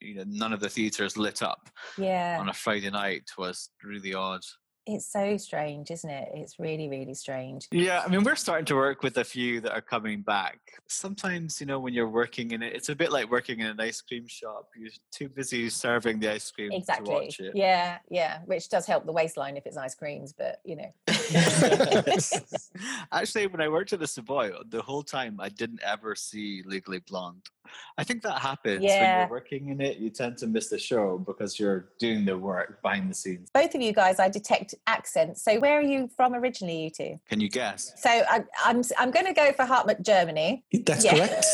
you 0.00 0.14
know, 0.16 0.24
none 0.26 0.52
of 0.52 0.60
the 0.60 0.68
theatres 0.68 1.16
lit 1.16 1.42
up 1.42 1.68
Yeah. 1.98 2.36
on 2.38 2.48
a 2.48 2.52
Friday 2.52 2.90
night 2.90 3.24
was 3.38 3.70
really 3.82 4.14
odd. 4.14 4.42
It's 4.86 5.10
so 5.10 5.38
strange, 5.38 5.90
isn't 5.90 6.10
it? 6.10 6.28
It's 6.34 6.58
really 6.58 6.88
really 6.88 7.14
strange. 7.14 7.68
Yeah, 7.70 8.02
I 8.04 8.08
mean, 8.08 8.22
we're 8.22 8.36
starting 8.36 8.66
to 8.66 8.74
work 8.74 9.02
with 9.02 9.16
a 9.16 9.24
few 9.24 9.60
that 9.62 9.72
are 9.72 9.80
coming 9.80 10.20
back. 10.20 10.58
Sometimes, 10.88 11.60
you 11.60 11.66
know, 11.66 11.80
when 11.80 11.94
you're 11.94 12.08
working 12.08 12.50
in 12.50 12.62
it, 12.62 12.74
it's 12.74 12.90
a 12.90 12.94
bit 12.94 13.10
like 13.10 13.30
working 13.30 13.60
in 13.60 13.66
an 13.66 13.80
ice 13.80 14.02
cream 14.02 14.26
shop. 14.26 14.68
You're 14.76 14.90
too 15.10 15.28
busy 15.28 15.70
serving 15.70 16.20
the 16.20 16.32
ice 16.32 16.50
cream 16.50 16.70
to 16.70 16.76
Exactly. 16.76 17.14
watch 17.14 17.40
it. 17.40 17.52
Yeah, 17.54 17.98
yeah. 18.10 18.40
Which 18.44 18.68
does 18.68 18.86
help 18.86 19.06
the 19.06 19.12
waistline 19.12 19.56
if 19.56 19.66
it's 19.66 19.76
ice 19.76 19.94
creams, 19.94 20.32
but 20.32 20.60
you 20.64 20.76
know. 20.76 20.92
Actually, 23.12 23.46
when 23.46 23.62
I 23.62 23.68
worked 23.68 23.92
at 23.92 24.00
the 24.00 24.06
Savoy, 24.06 24.52
the 24.68 24.82
whole 24.82 25.02
time 25.02 25.40
I 25.40 25.48
didn't 25.48 25.80
ever 25.82 26.14
see 26.14 26.62
Legally 26.66 26.98
Blonde. 26.98 27.48
I 27.96 28.04
think 28.04 28.22
that 28.22 28.38
happens 28.38 28.82
when 28.82 29.14
you're 29.18 29.28
working 29.28 29.68
in 29.68 29.80
it. 29.80 29.98
You 29.98 30.10
tend 30.10 30.38
to 30.38 30.46
miss 30.46 30.68
the 30.68 30.78
show 30.78 31.18
because 31.18 31.58
you're 31.58 31.88
doing 31.98 32.24
the 32.24 32.36
work 32.36 32.82
behind 32.82 33.10
the 33.10 33.14
scenes. 33.14 33.50
Both 33.54 33.74
of 33.74 33.80
you 33.80 33.92
guys, 33.92 34.18
I 34.18 34.28
detect 34.28 34.74
accents. 34.86 35.42
So 35.42 35.58
where 35.60 35.78
are 35.78 35.82
you 35.82 36.08
from 36.16 36.34
originally, 36.34 36.84
you 36.84 36.90
two? 36.90 37.20
Can 37.28 37.40
you 37.40 37.48
guess? 37.48 37.92
So 37.98 38.10
I, 38.10 38.44
I'm 38.64 38.82
I'm 38.98 39.10
going 39.10 39.26
to 39.26 39.32
go 39.32 39.52
for 39.52 39.64
Hartmut, 39.64 40.02
Germany. 40.02 40.64
That's 40.84 41.04
Yeah. 41.04 41.16
correct. 41.16 41.44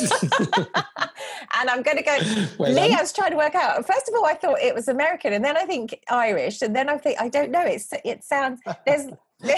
and 1.59 1.71
I'm 1.71 1.83
going 1.83 1.97
to 1.97 2.03
go. 2.03 2.19
Well 2.59 2.73
Lee, 2.73 2.89
done. 2.89 2.99
I 2.99 3.01
was 3.01 3.13
trying 3.13 3.31
to 3.31 3.37
work 3.37 3.55
out. 3.55 3.87
First 3.87 4.09
of 4.09 4.15
all, 4.15 4.27
I 4.27 4.35
thought 4.35 4.61
it 4.61 4.75
was 4.75 4.89
American, 4.89 5.33
and 5.33 5.45
then 5.45 5.57
I 5.57 5.65
think 5.65 5.99
Irish, 6.09 6.63
and 6.63 6.75
then 6.75 6.89
I 6.89 6.99
think 6.99 7.21
I 7.21 7.29
don't 7.29 7.51
know. 7.51 7.63
It's 7.65 7.91
it 8.05 8.25
sounds 8.25 8.61
there's. 8.87 9.07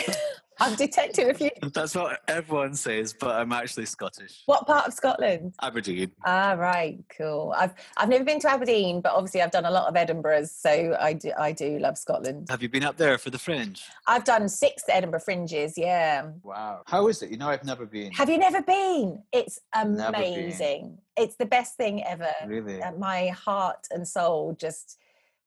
I'm 0.63 0.75
detecting 0.77 1.31
a 1.31 1.35
few. 1.35 1.51
That's 1.75 1.95
what 1.95 2.21
everyone 2.29 2.75
says, 2.75 3.15
but 3.19 3.31
I'm 3.37 3.53
actually 3.53 3.87
Scottish. 3.87 4.43
What 4.47 4.67
part 4.67 4.87
of 4.87 4.93
Scotland? 4.95 5.55
Aberdeen. 5.61 6.13
Ah, 6.25 6.53
right, 6.53 6.99
cool. 7.17 7.53
I've 7.57 7.73
I've 7.97 8.09
never 8.09 8.25
been 8.25 8.41
to 8.41 8.51
Aberdeen, 8.51 9.01
but 9.01 9.13
obviously 9.13 9.43
I've 9.43 9.51
done 9.51 9.65
a 9.65 9.71
lot 9.71 9.89
of 9.89 9.95
Edinburghs, 9.95 10.49
so 10.51 10.97
I 11.01 11.13
do 11.15 11.33
I 11.39 11.53
do 11.53 11.79
love 11.79 11.99
Scotland. 11.99 12.49
Have 12.51 12.63
you 12.63 12.69
been 12.69 12.85
up 12.85 12.97
there 12.97 13.19
for 13.19 13.31
the 13.31 13.39
Fringe? 13.39 13.83
I've 14.07 14.25
done 14.25 14.49
six 14.49 14.83
Edinburgh 14.89 15.21
Fringes. 15.21 15.75
Yeah. 15.77 16.31
Wow. 16.43 16.83
How 16.87 17.09
is 17.09 17.23
it? 17.23 17.31
You 17.31 17.37
know, 17.39 17.49
I've 17.49 17.65
never 17.65 17.87
been. 17.87 18.13
Have 18.13 18.31
you 18.31 18.39
never 18.39 18.63
been? 18.63 19.23
It's 19.33 19.59
Never 19.75 20.13
been. 20.13 20.35
amazing. 20.35 20.99
it's 21.17 21.37
the 21.37 21.47
best 21.47 21.77
thing 21.77 22.03
ever. 22.05 22.33
Really? 22.47 22.83
Uh, 22.83 22.93
my 22.93 23.29
heart 23.29 23.87
and 23.91 24.07
soul 24.07 24.57
just 24.59 24.99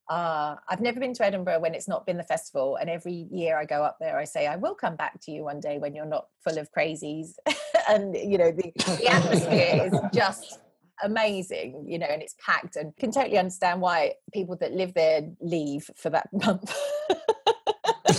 uh, 0.09 0.55
I've 0.69 0.81
never 0.81 0.99
been 0.99 1.13
to 1.15 1.25
Edinburgh 1.25 1.59
when 1.59 1.73
it's 1.73 1.87
not 1.87 2.05
been 2.05 2.17
the 2.17 2.23
festival, 2.23 2.75
and 2.75 2.89
every 2.89 3.27
year 3.31 3.57
I 3.57 3.65
go 3.65 3.83
up 3.83 3.97
there, 3.99 4.17
I 4.17 4.25
say 4.25 4.45
I 4.45 4.55
will 4.55 4.75
come 4.75 4.95
back 4.95 5.19
to 5.21 5.31
you 5.31 5.43
one 5.43 5.59
day 5.59 5.79
when 5.79 5.95
you're 5.95 6.05
not 6.05 6.27
full 6.43 6.57
of 6.57 6.69
crazies, 6.71 7.33
and 7.89 8.15
you 8.15 8.37
know 8.37 8.51
the, 8.51 8.71
the 8.75 9.07
atmosphere 9.07 9.89
is 9.91 9.99
just 10.13 10.59
amazing, 11.03 11.85
you 11.87 11.97
know, 11.97 12.05
and 12.05 12.21
it's 12.21 12.35
packed, 12.43 12.75
and 12.75 12.95
can 12.97 13.11
totally 13.11 13.37
understand 13.37 13.81
why 13.81 14.13
people 14.33 14.55
that 14.57 14.73
live 14.73 14.93
there 14.93 15.21
leave 15.41 15.89
for 15.95 16.11
that 16.11 16.29
month. 16.33 16.71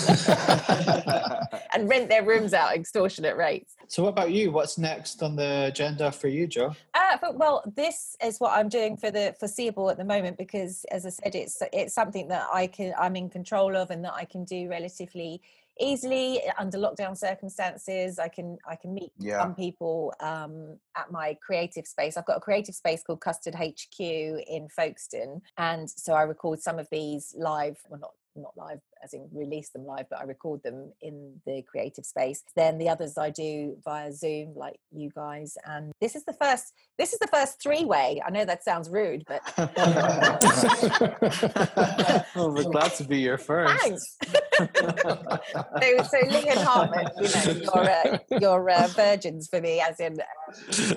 and 1.75 1.89
rent 1.89 2.09
their 2.09 2.25
rooms 2.25 2.55
out 2.55 2.75
extortionate 2.75 3.37
rates. 3.37 3.75
So, 3.89 4.03
what 4.03 4.11
about 4.11 4.31
you? 4.31 4.51
What's 4.51 4.79
next 4.79 5.23
on 5.23 5.37
the 5.37 5.67
agenda 5.67 6.11
for 6.13 6.29
you, 6.29 6.47
Joe? 6.47 6.75
Uh, 6.95 7.17
but, 7.21 7.37
well, 7.37 7.63
this 7.77 8.17
is 8.23 8.39
what 8.39 8.53
I'm 8.53 8.69
doing 8.69 8.97
for 8.97 9.11
the 9.11 9.35
foreseeable 9.39 9.91
at 9.91 9.99
the 9.99 10.05
moment 10.05 10.39
because, 10.39 10.85
as 10.91 11.07
I 11.07 11.11
said, 11.11 11.35
it's 11.35 11.63
it's 11.73 11.95
something 11.95 12.29
that 12.29 12.47
I 12.53 12.67
can 12.67 12.93
I'm 12.99 13.17
in 13.17 13.29
control 13.31 13.77
of 13.77 13.91
and 13.91 14.05
that 14.05 14.15
I 14.15 14.25
can 14.25 14.45
do 14.45 14.69
relatively 14.69 15.41
easily 15.79 16.41
under 16.59 16.79
lockdown 16.79 17.17
circumstances. 17.17 18.19
I 18.19 18.29
can 18.29 18.59
I 18.69 18.77
can 18.77 18.95
meet 18.95 19.13
Yeah. 19.19 19.43
some 19.43 19.55
people 19.55 20.13
um, 20.21 20.79
at 20.97 21.11
my 21.11 21.37
creative 21.45 21.87
space. 21.87 22.17
I've 22.17 22.25
got 22.27 22.39
a 22.39 22.41
creative 22.41 22.75
space 22.75 23.03
called 23.03 23.21
Custard 23.21 23.55
HQ 23.55 24.01
in 24.01 24.69
Folkestone, 24.75 25.43
and 25.59 25.89
so 25.89 26.15
I 26.15 26.23
record 26.23 26.61
some 26.61 26.79
of 26.79 26.89
these 26.91 27.35
live. 27.37 27.79
Well, 27.89 28.01
not 28.01 28.13
not 28.37 28.57
live 28.57 28.81
as 29.03 29.15
in 29.15 29.29
release 29.33 29.71
them 29.71 29.85
live, 29.85 30.07
but 30.11 30.21
I 30.21 30.25
record 30.25 30.63
them 30.63 30.93
in 31.01 31.41
the 31.47 31.63
creative 31.63 32.05
space. 32.05 32.43
Then 32.55 32.79
the 32.79 32.89
others 32.89 33.19
I 33.19 33.31
do 33.31 33.77
via 33.85 34.13
Zoom, 34.13 34.55
like 34.55 34.79
you 34.93 35.11
guys. 35.15 35.57
And 35.65 35.93
this 36.01 36.17
is 36.17 36.25
the 36.25 36.33
first. 36.33 36.73
This 36.99 37.13
is 37.13 37.19
the 37.19 37.29
first 37.29 37.63
three 37.63 37.85
way. 37.85 38.23
I 38.27 38.31
know 38.31 38.45
that 38.45 38.65
sounds 38.65 38.89
rude, 38.89 39.25
but 39.27 39.43
well, 42.35 42.53
we're 42.53 42.65
glad 42.65 42.95
to 42.95 43.05
be 43.05 43.19
your 43.19 43.39
first. 43.39 43.83
thanks. 43.83 44.17
so, 44.57 46.05
so 46.05 46.19
Lee 46.29 46.49
and 46.49 46.61
Hartmut, 46.61 47.11
you 47.21 47.29
know, 47.29 47.43
you're, 47.75 47.91
uh, 47.91 48.19
you're 48.41 48.71
uh, 48.71 48.87
virgins 48.89 49.49
for 49.49 49.61
me, 49.61 49.81
as 49.81 50.01
in 50.01 50.19
uh, 50.21 50.25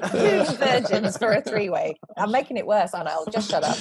two 0.09 0.43
virgins 0.57 1.17
for 1.17 1.33
a 1.33 1.41
three 1.41 1.69
way. 1.69 1.99
I'm 2.17 2.31
making 2.31 2.57
it 2.57 2.65
worse, 2.65 2.93
aren't 2.93 3.09
I? 3.09 3.11
I'll 3.11 3.25
just 3.25 3.49
shut 3.49 3.63
up. 3.63 3.77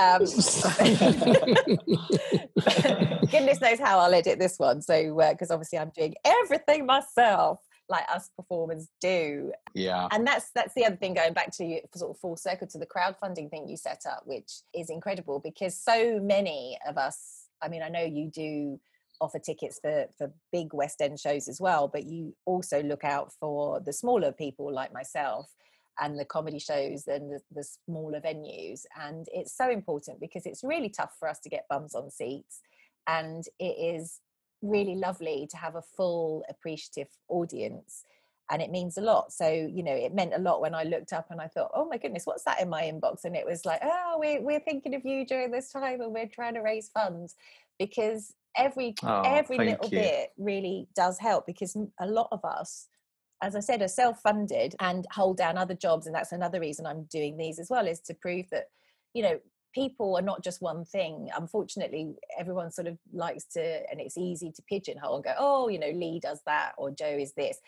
Um, 0.00 0.20
goodness 3.30 3.60
knows 3.60 3.78
how 3.78 3.98
I'll 3.98 4.14
edit 4.14 4.38
this 4.38 4.58
one. 4.58 4.80
So, 4.82 5.16
because 5.30 5.50
obviously 5.50 5.78
I'm 5.78 5.92
doing 5.94 6.14
everything 6.24 6.86
myself, 6.86 7.60
like 7.88 8.04
us 8.12 8.30
performers 8.36 8.88
do. 9.00 9.52
yeah. 9.74 10.08
And 10.10 10.26
that's 10.26 10.50
that's 10.54 10.74
the 10.74 10.84
other 10.84 10.96
thing. 10.96 11.14
Going 11.14 11.32
back 11.32 11.52
to 11.56 11.64
you, 11.64 11.80
sort 11.94 12.10
of 12.10 12.20
full 12.20 12.36
circle 12.36 12.66
to 12.68 12.78
the 12.78 12.86
crowdfunding 12.86 13.50
thing 13.50 13.68
you 13.68 13.76
set 13.76 14.02
up, 14.06 14.22
which 14.24 14.50
is 14.74 14.90
incredible 14.90 15.40
because 15.42 15.78
so 15.78 16.20
many 16.20 16.78
of 16.86 16.98
us. 16.98 17.38
I 17.62 17.68
mean, 17.68 17.82
I 17.82 17.88
know 17.88 18.02
you 18.02 18.28
do 18.28 18.80
offer 19.22 19.38
tickets 19.38 19.78
for 19.80 20.06
for 20.18 20.32
big 20.50 20.74
West 20.74 21.00
End 21.00 21.18
shows 21.18 21.48
as 21.48 21.60
well, 21.60 21.88
but 21.88 22.04
you 22.04 22.34
also 22.44 22.82
look 22.82 23.04
out 23.04 23.32
for 23.32 23.80
the 23.80 23.92
smaller 23.92 24.32
people 24.32 24.72
like 24.72 24.92
myself 24.92 25.54
and 26.00 26.18
the 26.18 26.24
comedy 26.24 26.58
shows 26.58 27.06
and 27.06 27.30
the, 27.30 27.40
the 27.54 27.64
smaller 27.64 28.20
venues. 28.20 28.82
And 29.00 29.26
it's 29.32 29.56
so 29.56 29.70
important 29.70 30.20
because 30.20 30.46
it's 30.46 30.64
really 30.64 30.88
tough 30.88 31.12
for 31.18 31.28
us 31.28 31.38
to 31.40 31.48
get 31.48 31.68
bums 31.68 31.94
on 31.94 32.10
seats. 32.10 32.60
And 33.06 33.44
it 33.58 33.76
is 33.96 34.20
really 34.62 34.94
lovely 34.94 35.46
to 35.50 35.56
have 35.56 35.74
a 35.74 35.82
full 35.82 36.44
appreciative 36.48 37.08
audience. 37.28 38.04
And 38.50 38.60
it 38.60 38.70
means 38.70 38.96
a 38.96 39.02
lot. 39.02 39.32
So, 39.32 39.48
you 39.48 39.82
know, 39.82 39.94
it 39.94 40.14
meant 40.14 40.34
a 40.34 40.38
lot 40.38 40.60
when 40.60 40.74
I 40.74 40.82
looked 40.82 41.12
up 41.12 41.30
and 41.30 41.40
I 41.40 41.46
thought, 41.48 41.70
oh 41.74 41.86
my 41.86 41.96
goodness, 41.96 42.26
what's 42.26 42.44
that 42.44 42.60
in 42.60 42.68
my 42.68 42.82
inbox? 42.82 43.24
And 43.24 43.36
it 43.36 43.46
was 43.46 43.64
like, 43.64 43.80
oh, 43.82 44.16
we're, 44.18 44.40
we're 44.42 44.60
thinking 44.60 44.94
of 44.94 45.04
you 45.04 45.24
during 45.26 45.50
this 45.50 45.70
time 45.70 46.00
and 46.00 46.12
we're 46.12 46.26
trying 46.26 46.54
to 46.54 46.60
raise 46.60 46.88
funds 46.88 47.34
because 47.78 48.34
every 48.56 48.94
Oh, 49.02 49.22
every 49.24 49.58
little 49.58 49.88
you. 49.90 49.98
bit 50.00 50.30
really 50.36 50.88
does 50.94 51.18
help 51.18 51.46
because 51.46 51.76
a 52.00 52.06
lot 52.06 52.28
of 52.32 52.44
us 52.44 52.88
as 53.42 53.56
I 53.56 53.60
said, 53.60 53.82
are 53.82 53.88
self-funded 53.88 54.76
and 54.78 55.04
hold 55.10 55.36
down 55.36 55.58
other 55.58 55.74
jobs, 55.74 56.06
and 56.06 56.14
that's 56.14 56.30
another 56.30 56.60
reason 56.60 56.86
I'm 56.86 57.04
doing 57.10 57.36
these 57.36 57.58
as 57.58 57.68
well, 57.68 57.88
is 57.88 57.98
to 58.02 58.14
prove 58.14 58.46
that, 58.50 58.66
you 59.14 59.22
know, 59.24 59.40
people 59.74 60.16
are 60.16 60.22
not 60.22 60.44
just 60.44 60.62
one 60.62 60.84
thing. 60.84 61.28
Unfortunately, 61.36 62.14
everyone 62.38 62.70
sort 62.70 62.86
of 62.86 62.98
likes 63.12 63.44
to, 63.54 63.60
and 63.90 64.00
it's 64.00 64.16
easy 64.16 64.52
to 64.52 64.62
pigeonhole 64.62 65.16
and 65.16 65.24
go, 65.24 65.34
oh, 65.36 65.68
you 65.68 65.80
know, 65.80 65.90
Lee 65.90 66.20
does 66.20 66.40
that 66.46 66.72
or 66.78 66.92
Joe 66.92 67.16
is 67.18 67.32
this. 67.34 67.58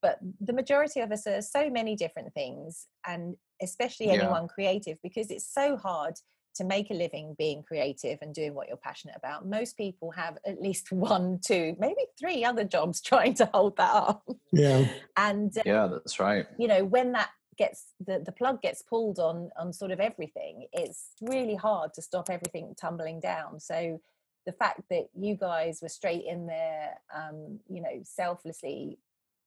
But 0.00 0.20
the 0.40 0.52
majority 0.52 1.00
of 1.00 1.10
us 1.10 1.26
are 1.26 1.42
so 1.42 1.68
many 1.68 1.96
different 1.96 2.32
things, 2.32 2.86
and 3.04 3.34
especially 3.60 4.06
Yeah. 4.06 4.12
anyone 4.22 4.46
creative, 4.46 4.98
because 5.02 5.32
it's 5.32 5.52
so 5.52 5.76
hard 5.76 6.14
to 6.56 6.64
make 6.64 6.90
a 6.90 6.94
living 6.94 7.34
being 7.38 7.62
creative 7.62 8.18
and 8.22 8.34
doing 8.34 8.54
what 8.54 8.68
you're 8.68 8.76
passionate 8.76 9.16
about. 9.16 9.46
Most 9.46 9.76
people 9.76 10.10
have 10.12 10.38
at 10.46 10.60
least 10.60 10.92
one, 11.12 11.40
two, 11.44 11.76
maybe 11.78 12.02
three 12.18 12.44
other 12.44 12.64
jobs 12.64 13.00
trying 13.10 13.34
to 13.34 13.48
hold 13.52 13.76
that 13.76 13.94
up. 13.94 14.28
yeah. 14.52 14.86
And 15.16 15.56
uh, 15.58 15.62
Yeah, 15.64 15.86
that's 15.88 16.18
right. 16.20 16.46
you 16.58 16.68
know 16.68 16.84
when 16.84 17.12
that 17.12 17.30
gets 17.56 17.92
the, 18.04 18.20
the 18.24 18.32
plug 18.32 18.60
gets 18.62 18.82
pulled 18.82 19.20
on 19.20 19.48
on 19.56 19.72
sort 19.72 19.92
of 19.92 20.00
everything 20.00 20.66
it's 20.72 21.10
really 21.20 21.54
hard 21.54 21.94
to 21.94 22.02
stop 22.02 22.28
everything 22.28 22.74
tumbling 22.76 23.20
down 23.20 23.60
so 23.60 24.00
the 24.44 24.50
fact 24.52 24.82
that 24.90 25.04
you 25.14 25.36
guys 25.36 25.78
were 25.80 25.88
straight 25.88 26.24
in 26.26 26.46
there 26.46 26.94
um 27.14 27.60
you 27.68 27.80
know 27.80 28.00
selflessly 28.02 28.98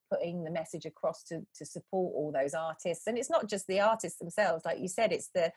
putting 0.10 0.46
the 0.46 0.50
message 0.52 0.86
across 0.86 1.22
to 1.24 1.46
to 1.54 1.66
support 1.66 2.14
all 2.16 2.32
those 2.32 2.54
artists 2.54 3.08
and 3.08 3.18
it's 3.18 3.30
not 3.30 3.50
just 3.50 3.68
the 3.68 3.82
artists 3.82 4.20
themselves 4.20 4.64
like 4.64 4.80
you 4.80 4.88
said 4.88 5.12
it's 5.12 5.30
the 5.36 5.52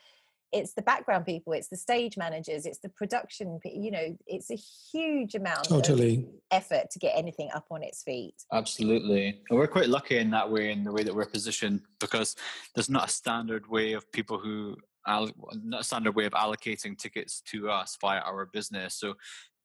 it's 0.53 0.75
the 0.75 0.83
background 0.83 1.25
people 1.25 1.53
it's 1.53 1.69
the 1.69 1.77
stage 1.77 2.17
managers 2.17 2.67
it's 2.67 2.81
the 2.81 2.89
production 2.89 3.61
you 3.65 3.91
know 3.91 4.17
it's 4.27 4.51
a 4.51 4.57
huge 4.93 5.35
amount 5.35 5.61
of 5.71 5.83
Totally. 5.83 6.27
effort 6.51 6.91
to 6.91 6.99
get 6.99 7.17
anything 7.17 7.49
up 7.55 7.67
on 7.71 7.83
its 7.83 8.03
feet 8.03 8.35
Absolutely. 8.53 9.41
And 9.49 9.59
we're 9.59 9.67
quite 9.67 9.89
lucky 9.89 10.19
in 10.19 10.31
that 10.31 10.51
way, 10.51 10.73
in 10.73 10.85
the 10.85 10.93
way 10.93 11.03
that 11.03 11.15
we're 11.15 11.27
positioned, 11.27 11.83
because 11.99 12.37
there's 12.75 12.91
not 12.91 13.09
a 13.09 13.13
standard 13.13 13.69
way 13.69 13.93
of 13.93 14.11
people 14.13 14.39
who, 14.39 14.77
all- 15.07 15.31
not 15.63 15.83
a 15.83 15.85
standard 15.85 16.15
way 16.15 16.25
of 16.25 16.33
allocating 16.33 16.99
tickets 16.99 17.41
to 17.47 17.71
us 17.71 17.97
via 18.01 18.21
our 18.21 18.47
business. 18.47 18.95
So 18.95 19.15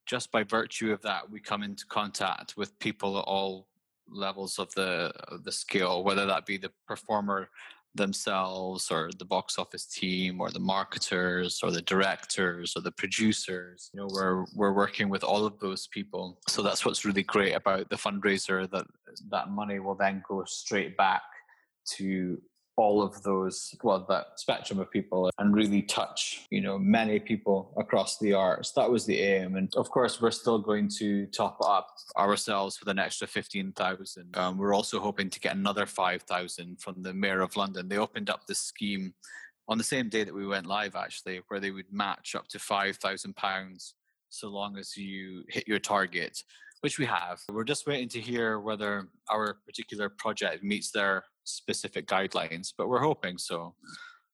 just 0.05 0.31
by 0.31 0.43
virtue 0.43 0.91
of 0.91 1.01
that, 1.01 1.29
we 1.29 1.39
come 1.39 1.63
into 1.63 1.85
contact 1.87 2.55
with 2.57 2.77
people 2.79 3.17
at 3.17 3.23
all 3.25 3.67
levels 4.07 4.59
of 4.59 4.73
the 4.75 5.11
of 5.29 5.43
the 5.43 5.51
scale, 5.51 6.03
whether 6.03 6.25
that 6.25 6.45
be 6.45 6.57
the 6.57 6.71
performer 6.87 7.49
themselves 7.95 8.91
or 8.91 9.09
the 9.17 9.25
box 9.25 9.57
office 9.57 9.85
team 9.85 10.41
or 10.41 10.51
the 10.51 10.59
marketers 10.59 11.61
or 11.63 11.71
the 11.71 11.81
directors 11.81 12.73
or 12.75 12.81
the 12.81 12.91
producers 12.91 13.89
you 13.93 13.99
know 13.99 14.07
we're 14.11 14.45
we're 14.55 14.73
working 14.73 15.09
with 15.09 15.23
all 15.23 15.45
of 15.45 15.59
those 15.59 15.87
people. 15.87 16.39
So 16.47 16.61
that's 16.61 16.85
what's 16.85 17.05
really 17.05 17.23
great 17.23 17.53
about 17.53 17.89
the 17.89 17.95
fundraiser 17.95 18.69
that 18.71 18.85
that 19.29 19.49
money 19.49 19.79
will 19.79 19.95
then 19.95 20.23
go 20.27 20.43
straight 20.45 20.97
back 20.97 21.23
to 21.97 22.41
all 22.77 23.01
of 23.01 23.21
those 23.23 23.73
well 23.83 24.05
that 24.09 24.37
spectrum 24.37 24.79
of 24.79 24.91
people 24.91 25.31
and 25.37 25.55
really 25.55 25.81
touch 25.81 26.45
you 26.49 26.59
know 26.61 26.77
many 26.77 27.19
people 27.19 27.73
across 27.77 28.17
the 28.19 28.33
arts. 28.33 28.71
That 28.71 28.89
was 28.89 29.05
the 29.05 29.19
aim. 29.19 29.55
And 29.55 29.73
of 29.75 29.89
course 29.89 30.21
we're 30.21 30.31
still 30.31 30.59
going 30.59 30.89
to 30.99 31.25
top 31.27 31.57
up 31.63 31.87
ourselves 32.17 32.79
with 32.79 32.89
an 32.89 32.99
extra 32.99 33.27
15,000 33.27 34.37
um, 34.37 34.57
we're 34.57 34.75
also 34.75 34.99
hoping 34.99 35.29
to 35.29 35.39
get 35.39 35.55
another 35.55 35.85
5,000 35.85 36.79
from 36.81 37.01
the 37.01 37.13
mayor 37.13 37.41
of 37.41 37.55
london. 37.55 37.87
They 37.87 37.97
opened 37.97 38.29
up 38.29 38.45
this 38.45 38.59
scheme 38.59 39.13
on 39.67 39.77
the 39.77 39.83
same 39.83 40.09
day 40.09 40.23
that 40.23 40.33
we 40.33 40.45
went 40.45 40.65
live 40.65 40.95
actually 40.95 41.41
where 41.47 41.59
they 41.59 41.71
would 41.71 41.91
match 41.91 42.35
up 42.35 42.47
to 42.49 42.59
5,000 42.59 43.35
pounds 43.35 43.95
so 44.29 44.49
long 44.49 44.77
as 44.77 44.97
you 44.97 45.43
hit 45.47 45.67
your 45.67 45.79
target 45.79 46.43
which 46.81 46.99
we 46.99 47.05
have. 47.05 47.41
We're 47.51 47.63
just 47.63 47.87
waiting 47.87 48.09
to 48.09 48.19
hear 48.19 48.59
whether 48.59 49.07
our 49.29 49.57
particular 49.65 50.09
project 50.09 50.63
meets 50.63 50.91
their 50.91 51.23
specific 51.43 52.07
guidelines, 52.07 52.73
but 52.77 52.89
we're 52.89 52.99
hoping 52.99 53.37
so. 53.37 53.75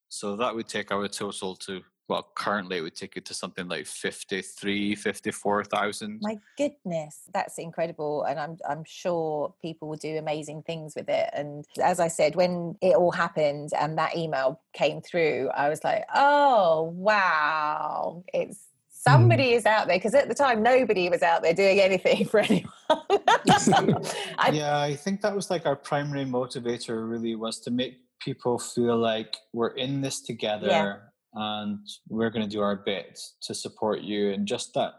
So 0.08 0.36
that 0.36 0.54
would 0.54 0.68
take 0.68 0.92
our 0.92 1.08
total 1.08 1.56
to, 1.56 1.80
well, 2.08 2.28
currently 2.36 2.76
it 2.76 2.82
would 2.82 2.94
take 2.94 3.16
it 3.16 3.24
to 3.26 3.34
something 3.34 3.66
like 3.68 3.86
53, 3.86 4.94
54,000. 4.94 6.18
My 6.20 6.36
goodness, 6.58 7.22
that's 7.32 7.56
incredible, 7.58 8.24
and 8.24 8.38
I'm 8.38 8.58
I'm 8.68 8.84
sure 8.84 9.54
people 9.62 9.88
will 9.88 9.96
do 9.96 10.18
amazing 10.18 10.64
things 10.64 10.94
with 10.94 11.08
it. 11.08 11.30
And 11.32 11.64
as 11.82 12.00
I 12.00 12.08
said, 12.08 12.36
when 12.36 12.76
it 12.82 12.94
all 12.94 13.12
happened 13.12 13.70
and 13.78 13.96
that 13.96 14.14
email 14.14 14.60
came 14.74 15.00
through, 15.00 15.48
I 15.54 15.70
was 15.70 15.82
like, 15.82 16.04
oh 16.14 16.92
wow, 16.94 18.22
it's 18.34 18.71
somebody 19.02 19.50
mm. 19.50 19.56
is 19.56 19.66
out 19.66 19.86
there 19.86 19.96
because 19.96 20.14
at 20.14 20.28
the 20.28 20.34
time 20.34 20.62
nobody 20.62 21.08
was 21.08 21.22
out 21.22 21.42
there 21.42 21.54
doing 21.54 21.80
anything 21.88 22.24
for 22.24 22.40
anyone. 22.40 22.72
I, 22.90 24.50
yeah, 24.52 24.78
I 24.78 24.94
think 24.94 25.20
that 25.22 25.34
was 25.34 25.50
like 25.50 25.66
our 25.66 25.76
primary 25.76 26.24
motivator 26.24 27.08
really 27.08 27.34
was 27.34 27.60
to 27.60 27.70
make 27.70 27.98
people 28.20 28.58
feel 28.58 28.96
like 28.96 29.36
we're 29.52 29.74
in 29.74 30.00
this 30.00 30.20
together 30.20 31.02
and 31.34 31.78
we're 32.08 32.30
going 32.30 32.44
to 32.44 32.50
do 32.50 32.60
our 32.60 32.76
bit 32.76 33.18
to 33.42 33.54
support 33.54 34.02
you. 34.02 34.30
And 34.30 34.46
just 34.46 34.74
that 34.74 34.94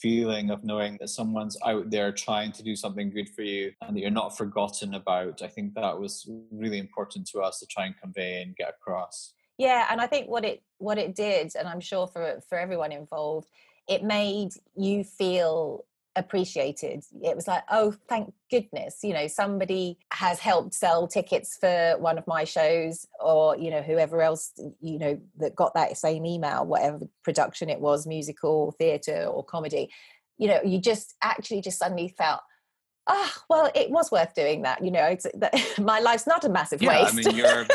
feeling 0.00 0.50
of 0.50 0.64
knowing 0.64 0.96
that 1.00 1.08
someone's 1.08 1.56
out 1.64 1.90
there 1.90 2.12
trying 2.12 2.52
to 2.52 2.62
do 2.62 2.74
something 2.74 3.10
good 3.10 3.28
for 3.34 3.42
you 3.42 3.72
and 3.82 3.96
that 3.96 4.00
you're 4.00 4.10
not 4.10 4.36
forgotten 4.36 4.94
about 4.94 5.40
i 5.42 5.46
think 5.46 5.74
that 5.74 5.98
was 5.98 6.28
really 6.50 6.78
important 6.78 7.26
to 7.26 7.40
us 7.40 7.60
to 7.60 7.66
try 7.66 7.86
and 7.86 7.94
convey 8.00 8.42
and 8.42 8.56
get 8.56 8.70
across 8.70 9.34
Yeah, 9.58 9.86
and 9.90 10.00
I 10.00 10.06
think 10.06 10.28
what 10.28 10.44
it 10.44 10.62
what 10.78 10.98
it 10.98 11.14
did, 11.14 11.52
and 11.58 11.68
I'm 11.68 11.80
sure 11.80 12.06
for 12.06 12.40
for 12.48 12.58
everyone 12.58 12.92
involved, 12.92 13.48
it 13.88 14.04
made 14.04 14.50
you 14.76 15.02
feel 15.02 15.84
appreciated. 16.14 17.04
It 17.22 17.34
was 17.34 17.46
like, 17.46 17.62
oh, 17.70 17.94
thank 18.08 18.32
goodness, 18.50 19.00
you 19.02 19.12
know, 19.12 19.26
somebody 19.26 19.98
has 20.12 20.38
helped 20.38 20.74
sell 20.74 21.06
tickets 21.06 21.56
for 21.58 21.96
one 21.98 22.18
of 22.18 22.26
my 22.26 22.44
shows, 22.44 23.06
or 23.20 23.56
you 23.56 23.70
know, 23.70 23.82
whoever 23.82 24.22
else, 24.22 24.52
you 24.80 24.98
know, 24.98 25.18
that 25.38 25.56
got 25.56 25.74
that 25.74 25.96
same 25.96 26.24
email, 26.24 26.64
whatever 26.64 27.00
production 27.24 27.68
it 27.68 27.80
was, 27.80 28.06
musical, 28.06 28.72
theatre, 28.78 29.24
or 29.24 29.44
comedy. 29.44 29.90
You 30.38 30.48
know, 30.48 30.60
you 30.64 30.80
just 30.80 31.16
actually 31.20 31.62
just 31.62 31.78
suddenly 31.78 32.08
felt. 32.16 32.40
Ah, 33.10 33.34
oh, 33.34 33.42
well, 33.48 33.70
it 33.74 33.90
was 33.90 34.10
worth 34.12 34.34
doing 34.34 34.62
that. 34.62 34.84
You 34.84 34.90
know, 34.90 35.04
it's, 35.04 35.26
that, 35.34 35.54
my 35.80 35.98
life's 35.98 36.26
not 36.26 36.44
a 36.44 36.48
massive 36.48 36.82
yeah, 36.82 37.04
waste. 37.04 37.26
I 37.26 37.30
mean, 37.32 37.36
you're 37.38 37.66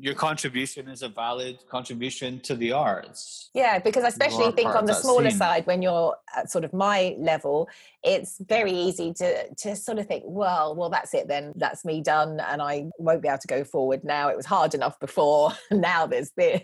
your 0.00 0.14
contribution 0.14 0.88
is 0.88 1.02
a 1.02 1.08
valid 1.08 1.58
contribution 1.68 2.40
to 2.40 2.54
the 2.54 2.72
arts. 2.72 3.50
Yeah, 3.54 3.78
because 3.78 4.04
I 4.04 4.08
especially 4.08 4.52
think 4.52 4.74
on 4.74 4.86
the 4.86 4.94
smaller 4.94 5.30
scene. 5.30 5.38
side, 5.38 5.66
when 5.66 5.82
you're 5.82 6.16
at 6.36 6.50
sort 6.50 6.64
of 6.64 6.72
my 6.72 7.16
level, 7.18 7.68
it's 8.02 8.38
very 8.38 8.72
easy 8.72 9.12
to 9.14 9.54
to 9.54 9.76
sort 9.76 9.98
of 9.98 10.06
think, 10.06 10.24
well, 10.26 10.74
well, 10.74 10.90
that's 10.90 11.14
it 11.14 11.28
then. 11.28 11.52
That's 11.56 11.84
me 11.84 12.02
done, 12.02 12.40
and 12.40 12.62
I 12.62 12.86
won't 12.98 13.22
be 13.22 13.28
able 13.28 13.38
to 13.38 13.48
go 13.48 13.64
forward 13.64 14.04
now. 14.04 14.28
It 14.28 14.36
was 14.36 14.46
hard 14.46 14.74
enough 14.74 14.98
before. 15.00 15.52
now 15.70 16.06
there's 16.06 16.30
this 16.36 16.62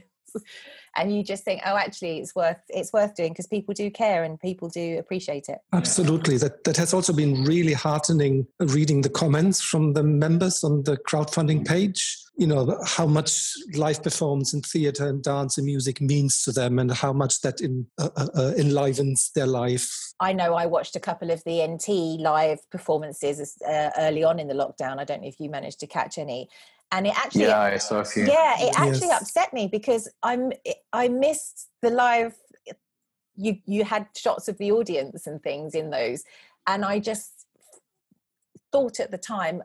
and 0.96 1.14
you 1.14 1.22
just 1.22 1.44
think 1.44 1.60
oh 1.66 1.76
actually 1.76 2.18
it's 2.18 2.34
worth 2.34 2.58
it's 2.68 2.92
worth 2.92 3.14
doing 3.14 3.32
because 3.32 3.46
people 3.46 3.74
do 3.74 3.90
care 3.90 4.24
and 4.24 4.40
people 4.40 4.68
do 4.68 4.98
appreciate 4.98 5.48
it 5.48 5.58
absolutely 5.72 6.36
that 6.36 6.64
that 6.64 6.76
has 6.76 6.94
also 6.94 7.12
been 7.12 7.44
really 7.44 7.72
heartening 7.72 8.46
reading 8.60 9.00
the 9.00 9.08
comments 9.08 9.60
from 9.60 9.92
the 9.92 10.02
members 10.02 10.64
on 10.64 10.82
the 10.84 10.96
crowdfunding 10.96 11.60
mm. 11.60 11.66
page 11.66 12.13
you 12.36 12.46
know 12.46 12.78
how 12.84 13.06
much 13.06 13.52
live 13.74 14.02
performance 14.02 14.52
in 14.54 14.60
theater 14.60 15.08
and 15.08 15.22
dance 15.22 15.56
and 15.56 15.64
music 15.66 16.00
means 16.00 16.42
to 16.42 16.52
them 16.52 16.78
and 16.78 16.90
how 16.92 17.12
much 17.12 17.40
that 17.42 17.60
in, 17.60 17.86
uh, 17.98 18.10
uh, 18.16 18.28
uh 18.36 18.52
enlivens 18.56 19.30
their 19.34 19.46
life 19.46 20.12
i 20.20 20.32
know 20.32 20.54
i 20.54 20.66
watched 20.66 20.96
a 20.96 21.00
couple 21.00 21.30
of 21.30 21.42
the 21.44 21.64
nt 21.66 22.20
live 22.20 22.58
performances 22.70 23.56
uh, 23.68 23.90
early 23.98 24.24
on 24.24 24.38
in 24.38 24.48
the 24.48 24.54
lockdown 24.54 24.98
i 24.98 25.04
don't 25.04 25.22
know 25.22 25.28
if 25.28 25.38
you 25.38 25.48
managed 25.48 25.80
to 25.80 25.86
catch 25.86 26.18
any 26.18 26.48
and 26.92 27.06
it 27.06 27.16
actually 27.16 27.42
yeah 27.42 27.60
I 27.60 27.78
saw 27.78 28.00
a 28.00 28.04
few. 28.04 28.24
yeah 28.24 28.54
it 28.58 28.78
actually 28.78 29.08
yes. 29.08 29.22
upset 29.22 29.52
me 29.52 29.68
because 29.68 30.08
I'm 30.22 30.52
I 30.92 31.08
missed 31.08 31.68
the 31.82 31.90
live 31.90 32.34
you 33.36 33.58
you 33.66 33.84
had 33.84 34.06
shots 34.16 34.48
of 34.48 34.58
the 34.58 34.70
audience 34.72 35.26
and 35.26 35.42
things 35.42 35.74
in 35.74 35.90
those 35.90 36.22
and 36.66 36.84
I 36.84 37.00
just 37.00 37.46
thought 38.70 39.00
at 39.00 39.10
the 39.10 39.18
time 39.18 39.62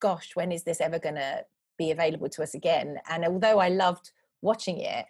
gosh 0.00 0.30
when 0.34 0.52
is 0.52 0.64
this 0.64 0.80
ever 0.80 0.98
going 0.98 1.14
to 1.14 1.44
be 1.76 1.90
available 1.90 2.28
to 2.30 2.42
us 2.42 2.54
again. 2.54 2.98
And 3.08 3.24
although 3.24 3.58
I 3.58 3.68
loved 3.68 4.10
watching 4.42 4.80
it 4.80 5.06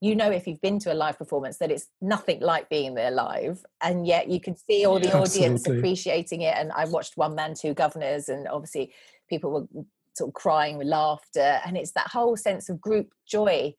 you 0.00 0.14
know 0.14 0.30
if 0.30 0.46
you've 0.46 0.60
been 0.60 0.78
to 0.78 0.92
a 0.92 0.94
live 0.94 1.16
performance 1.16 1.56
that 1.56 1.70
it's 1.70 1.88
nothing 2.02 2.40
like 2.40 2.68
being 2.68 2.94
there 2.94 3.10
live 3.10 3.64
and 3.80 4.06
yet 4.06 4.28
you 4.28 4.38
can 4.38 4.54
see 4.54 4.84
all 4.84 5.00
the 5.00 5.12
audience 5.12 5.62
Absolutely. 5.62 5.78
appreciating 5.78 6.42
it. 6.42 6.54
And 6.56 6.70
i 6.72 6.84
watched 6.84 7.16
one 7.16 7.34
man 7.34 7.54
two 7.54 7.72
governors 7.72 8.28
and 8.28 8.46
obviously 8.46 8.92
people 9.28 9.50
were 9.50 9.84
sort 10.16 10.28
of 10.28 10.34
crying 10.34 10.78
with 10.78 10.86
laughter. 10.86 11.60
And 11.64 11.76
it's 11.76 11.92
that 11.92 12.08
whole 12.08 12.36
sense 12.36 12.68
of 12.68 12.80
group 12.80 13.12
joy 13.26 13.74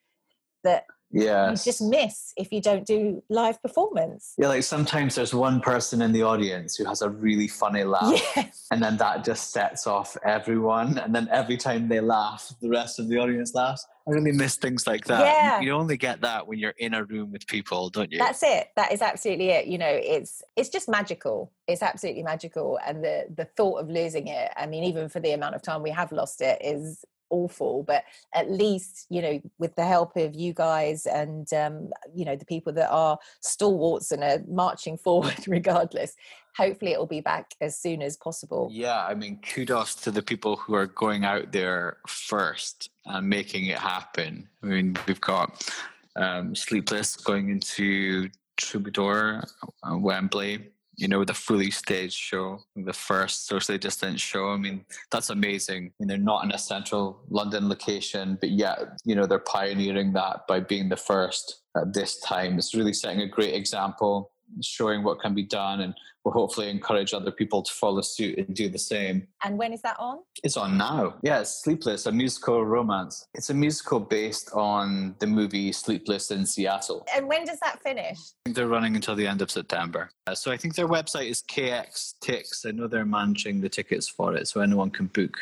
that 0.63 0.85
yeah 1.11 1.51
you 1.51 1.55
just 1.55 1.81
miss 1.81 2.33
if 2.37 2.51
you 2.51 2.61
don't 2.61 2.85
do 2.85 3.23
live 3.29 3.61
performance. 3.61 4.33
Yeah 4.37 4.49
like 4.49 4.63
sometimes 4.63 5.15
there's 5.15 5.33
one 5.33 5.61
person 5.61 6.01
in 6.01 6.11
the 6.11 6.23
audience 6.23 6.75
who 6.75 6.85
has 6.85 7.01
a 7.01 7.09
really 7.09 7.47
funny 7.47 7.83
laugh 7.83 8.21
yes. 8.35 8.67
and 8.71 8.81
then 8.81 8.97
that 8.97 9.23
just 9.23 9.51
sets 9.51 9.87
off 9.87 10.17
everyone 10.23 10.97
and 10.97 11.13
then 11.13 11.27
every 11.31 11.57
time 11.57 11.87
they 11.87 11.99
laugh 12.01 12.53
the 12.61 12.69
rest 12.69 12.99
of 12.99 13.07
the 13.07 13.17
audience 13.17 13.53
laughs. 13.53 13.85
I 14.07 14.11
really 14.11 14.31
miss 14.31 14.55
things 14.55 14.87
like 14.87 15.03
that. 15.05 15.25
Yeah. 15.25 15.59
you 15.59 15.71
only 15.71 15.97
get 15.97 16.21
that 16.21 16.47
when 16.47 16.59
you're 16.59 16.75
in 16.77 16.93
a 16.93 17.03
room 17.03 17.31
with 17.31 17.45
people 17.47 17.89
don't 17.89 18.11
you? 18.11 18.19
That's 18.19 18.41
it. 18.43 18.69
That 18.75 18.91
is 18.91 19.01
absolutely 19.01 19.49
it. 19.49 19.67
You 19.67 19.77
know 19.77 19.89
it's 19.89 20.43
it's 20.55 20.69
just 20.69 20.89
magical. 20.89 21.51
It's 21.67 21.81
absolutely 21.81 22.23
magical 22.23 22.79
and 22.85 23.03
the 23.03 23.25
the 23.33 23.45
thought 23.45 23.79
of 23.79 23.89
losing 23.89 24.27
it 24.27 24.51
i 24.55 24.65
mean 24.65 24.83
even 24.83 25.09
for 25.09 25.19
the 25.19 25.31
amount 25.31 25.55
of 25.55 25.61
time 25.61 25.81
we 25.83 25.91
have 25.91 26.11
lost 26.11 26.41
it 26.41 26.59
is 26.61 27.03
awful 27.29 27.83
but 27.83 28.03
at 28.33 28.49
least 28.49 29.05
you 29.09 29.21
know 29.21 29.41
with 29.57 29.75
the 29.75 29.85
help 29.85 30.15
of 30.15 30.35
you 30.35 30.53
guys 30.53 31.05
and 31.05 31.51
um, 31.53 31.89
you 32.13 32.25
know 32.25 32.35
the 32.35 32.45
people 32.45 32.73
that 32.73 32.89
are 32.89 33.17
stalwarts 33.41 34.11
and 34.11 34.23
are 34.23 34.43
marching 34.47 34.97
forward 35.07 35.37
regardless 35.47 36.15
hopefully 36.55 36.91
it 36.91 36.99
will 36.99 37.05
be 37.05 37.21
back 37.21 37.53
as 37.61 37.77
soon 37.77 38.01
as 38.01 38.17
possible. 38.17 38.69
Yeah 38.71 39.05
i 39.05 39.13
mean 39.13 39.39
kudos 39.41 39.95
to 39.95 40.11
the 40.11 40.21
people 40.21 40.55
who 40.55 40.73
are 40.73 40.87
going 40.87 41.25
out 41.25 41.51
there 41.51 41.97
first 42.07 42.89
and 43.05 43.27
making 43.27 43.65
it 43.65 43.77
happen. 43.77 44.47
I 44.63 44.67
mean 44.67 44.97
we've 45.07 45.21
got 45.21 45.69
um, 46.15 46.55
sleepless 46.55 47.15
going 47.15 47.49
into 47.49 48.29
troubadour 48.57 49.43
uh, 49.83 49.97
wembley 49.97 50.71
you 50.97 51.07
know, 51.07 51.23
the 51.23 51.33
fully 51.33 51.69
staged 51.69 52.17
show, 52.17 52.59
the 52.75 52.91
first 52.91 53.47
socially 53.47 53.77
distant 53.77 54.19
show. 54.19 54.49
I 54.49 54.57
mean, 54.57 54.83
that's 55.11 55.29
amazing. 55.29 55.85
I 55.85 55.93
mean, 55.99 56.07
they're 56.07 56.17
not 56.17 56.43
in 56.43 56.51
a 56.51 56.57
central 56.57 57.21
London 57.29 57.69
location, 57.69 58.37
but 58.41 58.49
yet, 58.49 58.79
you 59.05 59.15
know, 59.15 59.27
they're 59.27 59.39
pioneering 59.39 60.13
that 60.13 60.47
by 60.47 60.59
being 60.59 60.89
the 60.89 60.97
first 60.97 61.61
at 61.77 61.93
this 61.93 62.19
time. 62.21 62.57
It's 62.57 62.73
really 62.73 62.93
setting 62.93 63.21
a 63.21 63.27
great 63.27 63.53
example 63.53 64.31
showing 64.61 65.03
what 65.03 65.19
can 65.19 65.33
be 65.33 65.43
done 65.43 65.81
and 65.81 65.93
we'll 66.23 66.33
hopefully 66.33 66.69
encourage 66.69 67.13
other 67.13 67.31
people 67.31 67.61
to 67.61 67.71
follow 67.71 68.01
suit 68.01 68.37
and 68.37 68.55
do 68.55 68.69
the 68.69 68.79
same. 68.79 69.27
And 69.43 69.57
when 69.57 69.71
is 69.73 69.81
that 69.83 69.95
on? 69.99 70.19
It's 70.43 70.57
on 70.57 70.77
now. 70.77 71.15
Yeah, 71.23 71.39
it's 71.41 71.63
Sleepless, 71.63 72.05
a 72.05 72.11
musical 72.11 72.65
romance. 72.65 73.27
It's 73.33 73.49
a 73.49 73.53
musical 73.53 73.99
based 73.99 74.51
on 74.53 75.15
the 75.19 75.27
movie 75.27 75.71
Sleepless 75.71 76.31
in 76.31 76.45
Seattle. 76.45 77.05
And 77.15 77.27
when 77.27 77.45
does 77.45 77.59
that 77.59 77.81
finish? 77.81 78.17
they're 78.45 78.67
running 78.67 78.95
until 78.95 79.15
the 79.15 79.27
end 79.27 79.41
of 79.41 79.51
September. 79.51 80.09
Uh, 80.25 80.35
so 80.35 80.51
I 80.51 80.57
think 80.57 80.75
their 80.75 80.87
website 80.87 81.29
is 81.29 81.43
KX 81.43 82.15
Tix. 82.23 82.65
I 82.65 82.71
know 82.71 82.87
they're 82.87 83.05
managing 83.05 83.61
the 83.61 83.69
tickets 83.69 84.07
for 84.07 84.35
it, 84.35 84.47
so 84.47 84.61
anyone 84.61 84.89
can 84.89 85.07
book. 85.07 85.37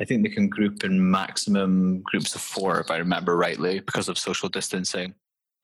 I 0.00 0.04
think 0.04 0.22
they 0.22 0.28
can 0.28 0.48
group 0.48 0.84
in 0.84 1.10
maximum 1.10 2.00
groups 2.02 2.34
of 2.34 2.40
four, 2.40 2.80
if 2.80 2.90
I 2.90 2.98
remember 2.98 3.36
rightly, 3.36 3.80
because 3.80 4.08
of 4.08 4.18
social 4.18 4.48
distancing. 4.48 5.14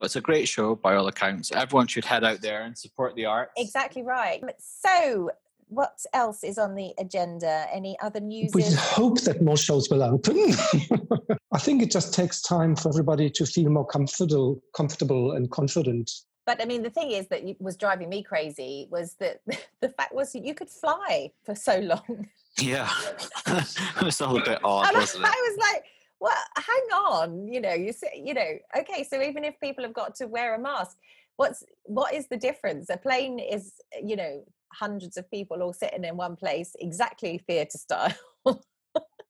But 0.00 0.06
it's 0.06 0.16
a 0.16 0.20
great 0.20 0.48
show 0.48 0.74
by 0.74 0.96
all 0.96 1.06
accounts. 1.06 1.52
Everyone 1.52 1.86
should 1.86 2.04
head 2.04 2.24
out 2.24 2.40
there 2.40 2.62
and 2.62 2.76
support 2.76 3.14
the 3.14 3.26
arts. 3.26 3.52
Exactly 3.56 4.02
right. 4.02 4.42
So, 4.58 5.30
what 5.68 5.98
else 6.12 6.44
is 6.44 6.58
on 6.58 6.74
the 6.74 6.92
agenda? 6.98 7.66
Any 7.72 7.96
other 8.00 8.20
news? 8.20 8.50
We 8.54 8.64
hope 8.64 9.20
that 9.22 9.42
more 9.42 9.56
shows 9.56 9.88
will 9.90 10.02
open. 10.02 10.36
I 11.54 11.58
think 11.58 11.82
it 11.82 11.90
just 11.90 12.12
takes 12.12 12.42
time 12.42 12.76
for 12.76 12.88
everybody 12.88 13.30
to 13.30 13.46
feel 13.46 13.70
more 13.70 13.86
comfortable, 13.86 14.62
comfortable 14.74 15.32
and 15.32 15.50
confident. 15.50 16.10
But 16.46 16.60
I 16.60 16.66
mean, 16.66 16.82
the 16.82 16.90
thing 16.90 17.10
is 17.10 17.28
that 17.28 17.42
was 17.58 17.76
driving 17.76 18.08
me 18.08 18.22
crazy 18.22 18.86
was 18.90 19.14
that 19.20 19.40
the 19.80 19.88
fact 19.88 20.14
was 20.14 20.34
you 20.34 20.54
could 20.54 20.68
fly 20.68 21.30
for 21.44 21.54
so 21.54 21.78
long. 21.78 22.28
Yeah, 22.60 22.88
it 23.46 24.02
was 24.02 24.20
all 24.20 24.36
a 24.38 24.44
bit 24.44 24.60
odd, 24.62 24.88
and 24.88 24.96
wasn't 24.96 25.24
I, 25.24 25.28
it? 25.28 25.32
I 25.32 25.48
was 25.48 25.58
like, 25.58 25.84
well 26.24 26.44
hang 26.56 26.86
on 26.92 27.46
you 27.46 27.60
know 27.60 27.74
you 27.74 27.92
say 27.92 28.08
you 28.14 28.34
know 28.34 28.50
okay 28.78 29.04
so 29.04 29.20
even 29.22 29.44
if 29.44 29.54
people 29.60 29.84
have 29.84 29.94
got 29.94 30.14
to 30.14 30.26
wear 30.26 30.54
a 30.54 30.58
mask 30.58 30.96
what's 31.36 31.64
what 31.84 32.14
is 32.14 32.28
the 32.28 32.36
difference? 32.36 32.90
A 32.90 32.96
plane 32.96 33.38
is 33.38 33.74
you 34.02 34.16
know 34.16 34.44
hundreds 34.72 35.16
of 35.16 35.30
people 35.30 35.62
all 35.62 35.72
sitting 35.72 36.04
in 36.04 36.16
one 36.16 36.36
place 36.36 36.74
exactly 36.80 37.42
theatre 37.46 37.78
style. 37.78 38.14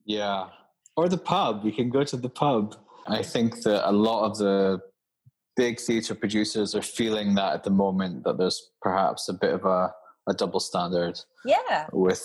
Yeah. 0.06 0.48
Or 0.98 1.08
the 1.08 1.16
pub 1.16 1.64
you 1.64 1.72
can 1.72 1.88
go 1.88 2.04
to 2.04 2.18
the 2.18 2.28
pub. 2.28 2.76
I 3.06 3.22
think 3.22 3.62
that 3.62 3.88
a 3.88 3.92
lot 3.92 4.26
of 4.26 4.36
the 4.36 4.80
big 5.56 5.80
theatre 5.80 6.14
producers 6.14 6.74
are 6.74 6.82
feeling 6.82 7.34
that 7.36 7.54
at 7.54 7.64
the 7.64 7.70
moment 7.70 8.24
that 8.24 8.36
there's 8.36 8.70
perhaps 8.82 9.30
a 9.30 9.32
bit 9.32 9.54
of 9.54 9.64
a, 9.64 9.94
a 10.28 10.34
double 10.34 10.60
standard 10.60 11.18
yeah. 11.46 11.86
with 11.90 12.22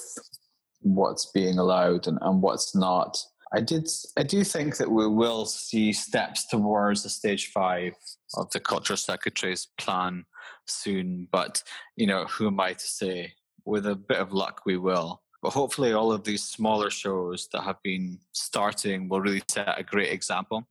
what's 0.82 1.28
being 1.28 1.58
allowed 1.58 2.08
and, 2.08 2.18
and 2.22 2.42
what's 2.42 2.76
not 2.76 3.18
I 3.54 3.62
did. 3.62 3.90
I 4.18 4.24
do 4.24 4.44
think 4.44 4.78
that 4.78 4.92
we 4.92 5.08
will 5.08 5.46
see 5.46 5.92
steps 5.92 6.48
towards 6.48 7.04
the 7.04 7.10
stage 7.10 7.48
five 7.48 7.94
of 8.36 8.50
the 8.52 8.60
cultural 8.60 8.98
secretary's 8.98 9.68
plan 9.78 10.26
soon. 10.68 11.28
But 11.32 11.64
you 11.96 12.06
know, 12.08 12.26
who 12.26 12.48
am 12.48 12.60
I 12.60 12.74
to 12.74 12.88
say? 12.88 13.34
With 13.66 13.86
a 13.86 13.96
bit 13.96 14.18
of 14.18 14.34
luck, 14.34 14.62
we 14.66 14.78
will. 14.78 15.22
But 15.42 15.52
hopefully, 15.52 15.94
all 15.94 16.12
of 16.12 16.24
these 16.24 16.44
smaller 16.44 16.90
shows 16.90 17.48
that 17.54 17.62
have 17.62 17.82
been 17.84 18.20
starting 18.34 19.10
will 19.10 19.22
really 19.22 19.42
set 19.48 19.80
a 19.80 19.84
great 19.84 20.12
example. 20.12 20.68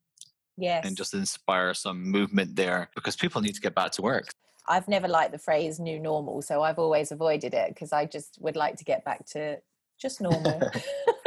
Yes. 0.56 0.84
And 0.86 0.96
just 0.96 1.14
inspire 1.14 1.72
some 1.74 2.02
movement 2.02 2.56
there 2.56 2.90
because 2.96 3.14
people 3.14 3.40
need 3.40 3.54
to 3.54 3.60
get 3.60 3.76
back 3.76 3.92
to 3.92 4.02
work. 4.02 4.28
I've 4.66 4.88
never 4.88 5.08
liked 5.08 5.32
the 5.32 5.38
phrase 5.38 5.78
new 5.78 5.98
normal, 5.98 6.42
so 6.42 6.62
I've 6.62 6.78
always 6.78 7.12
avoided 7.12 7.54
it 7.54 7.68
because 7.68 7.92
I 7.92 8.06
just 8.06 8.38
would 8.40 8.56
like 8.56 8.76
to 8.76 8.84
get 8.84 9.04
back 9.04 9.24
to 9.28 9.58
just 10.00 10.20
normal. 10.20 10.60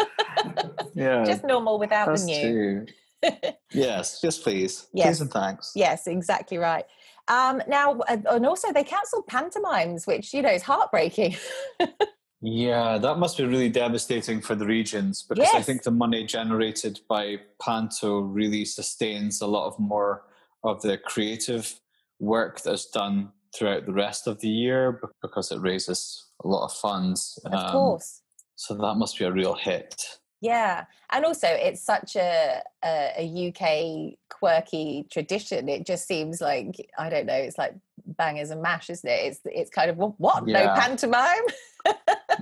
yeah. 0.94 1.24
Just 1.24 1.44
normal 1.44 1.80
without 1.80 2.16
the 2.16 2.24
new. 2.24 2.86
yes, 3.72 4.22
just 4.22 4.44
please. 4.44 4.88
Yes. 4.94 5.08
Please 5.08 5.22
and 5.22 5.32
thanks. 5.32 5.72
Yes, 5.76 6.08
exactly 6.08 6.58
right. 6.58 6.86
Um, 7.28 7.62
now, 7.68 8.00
and 8.10 8.46
also 8.46 8.74
they 8.74 8.84
cancelled 8.84 9.28
pantomimes, 9.28 10.08
which 10.08 10.34
you 10.34 10.42
know 10.42 10.50
is 10.50 10.64
heartbreaking. 10.64 11.36
Yeah, 12.44 12.98
that 12.98 13.20
must 13.20 13.38
be 13.38 13.46
really 13.46 13.70
devastating 13.70 14.42
for 14.42 14.56
the 14.56 14.66
regions 14.66 15.22
because 15.22 15.50
I 15.54 15.62
think 15.62 15.84
the 15.84 15.92
money 15.92 16.26
generated 16.26 17.00
by 17.08 17.38
Panto 17.62 18.22
really 18.22 18.66
sustains 18.66 19.42
a 19.42 19.48
lot 19.48 19.68
of 19.68 19.80
more 19.80 20.24
of 20.64 20.82
the 20.82 20.98
creative 20.98 21.80
work 22.20 22.60
that's 22.62 22.90
done 22.90 23.32
throughout 23.56 23.86
the 23.86 23.94
rest 23.94 24.26
of 24.26 24.40
the 24.40 24.50
year 24.50 25.00
because 25.22 25.52
it 25.52 25.60
raises 25.60 26.30
a 26.44 26.48
lot 26.48 26.66
of 26.66 26.74
funds. 26.74 27.38
Of 27.46 27.54
Um, 27.54 27.72
course. 27.72 28.22
So 28.56 28.74
that 28.74 28.96
must 28.96 29.20
be 29.20 29.26
a 29.26 29.32
real 29.32 29.54
hit. 29.54 30.04
Yeah, 30.42 30.86
and 31.12 31.24
also 31.24 31.48
it's 31.48 31.82
such 31.82 32.16
a, 32.16 32.64
a 32.84 33.14
a 33.20 33.50
UK 33.50 34.18
quirky 34.30 35.06
tradition. 35.12 35.70
It 35.70 35.86
just 35.86 36.08
seems 36.08 36.42
like 36.42 36.90
I 36.98 37.10
don't 37.10 37.28
know. 37.28 37.36
It's 37.36 37.60
like 37.60 37.76
bangers 38.06 38.50
and 38.50 38.62
mash, 38.62 38.90
isn't 38.90 39.08
it? 39.08 39.26
It's 39.26 39.40
it's 39.46 39.70
kind 39.70 39.92
of 39.92 39.98
"Well, 39.98 40.16
what 40.18 40.48
no 40.48 40.74
pantomime. 40.76 41.46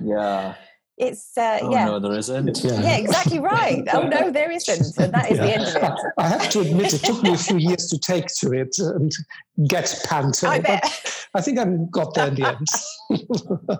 Yeah. 0.02 0.54
It's 1.00 1.38
uh, 1.38 1.60
Oh 1.62 1.72
yeah. 1.72 1.86
no, 1.86 1.98
there 1.98 2.18
isn't. 2.18 2.62
Yeah. 2.62 2.78
Yeah, 2.78 2.96
exactly 2.98 3.38
right. 3.38 3.82
Oh 3.90 4.06
no, 4.06 4.30
there 4.30 4.50
isn't, 4.50 4.98
and 4.98 5.14
that 5.14 5.30
is 5.30 5.38
the 5.38 5.54
end 5.54 5.62
of 5.62 5.76
it. 5.76 5.98
I 6.18 6.28
have 6.28 6.50
to 6.50 6.60
admit, 6.60 6.92
it 6.92 7.02
took 7.02 7.22
me 7.22 7.32
a 7.32 7.38
few 7.38 7.56
years 7.56 7.88
to 7.88 7.98
take 7.98 8.26
to 8.40 8.52
it 8.52 8.76
and 8.78 9.10
get 9.66 9.98
panto. 10.06 10.48
I 10.48 10.58
but 10.58 10.82
bet. 10.82 11.26
I 11.32 11.40
think 11.40 11.58
I 11.58 11.64
got 11.90 12.12
there 12.12 12.28
in 12.28 12.34
the 12.34 12.48
end. 13.70 13.78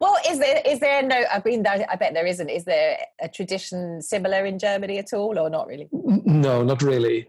Well, 0.00 0.16
is 0.28 0.38
there 0.38 0.60
is 0.66 0.80
there 0.80 1.02
no? 1.02 1.16
I 1.32 1.40
mean, 1.44 1.66
I 1.66 1.96
bet 1.96 2.14
there 2.14 2.26
isn't. 2.26 2.48
Is 2.48 2.64
there 2.64 2.98
a 3.20 3.28
tradition 3.28 4.02
similar 4.02 4.44
in 4.44 4.58
Germany 4.58 4.98
at 4.98 5.12
all, 5.12 5.38
or 5.38 5.48
not 5.50 5.66
really? 5.66 5.88
No, 5.92 6.62
not 6.62 6.82
really. 6.82 7.28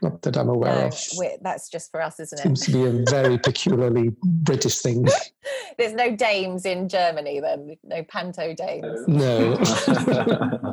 Not 0.00 0.22
that 0.22 0.36
I'm 0.36 0.48
aware 0.48 0.72
No, 0.82 0.86
of. 0.86 1.00
we're- 1.16 1.38
that's 1.42 1.68
just 1.68 1.90
for 1.90 2.00
us, 2.00 2.20
isn't 2.20 2.38
it? 2.38 2.42
Seems 2.42 2.60
to 2.66 2.70
be 2.72 2.84
a 2.84 3.02
very 3.10 3.36
peculiarly 3.48 4.14
British 4.22 4.78
thing. 4.78 5.04
There's 5.78 5.92
no 5.92 6.14
dames 6.14 6.64
in 6.64 6.88
Germany, 6.88 7.40
then 7.40 7.76
no 7.82 8.04
panto 8.04 8.54
dames. 8.54 9.00
No. 9.08 9.58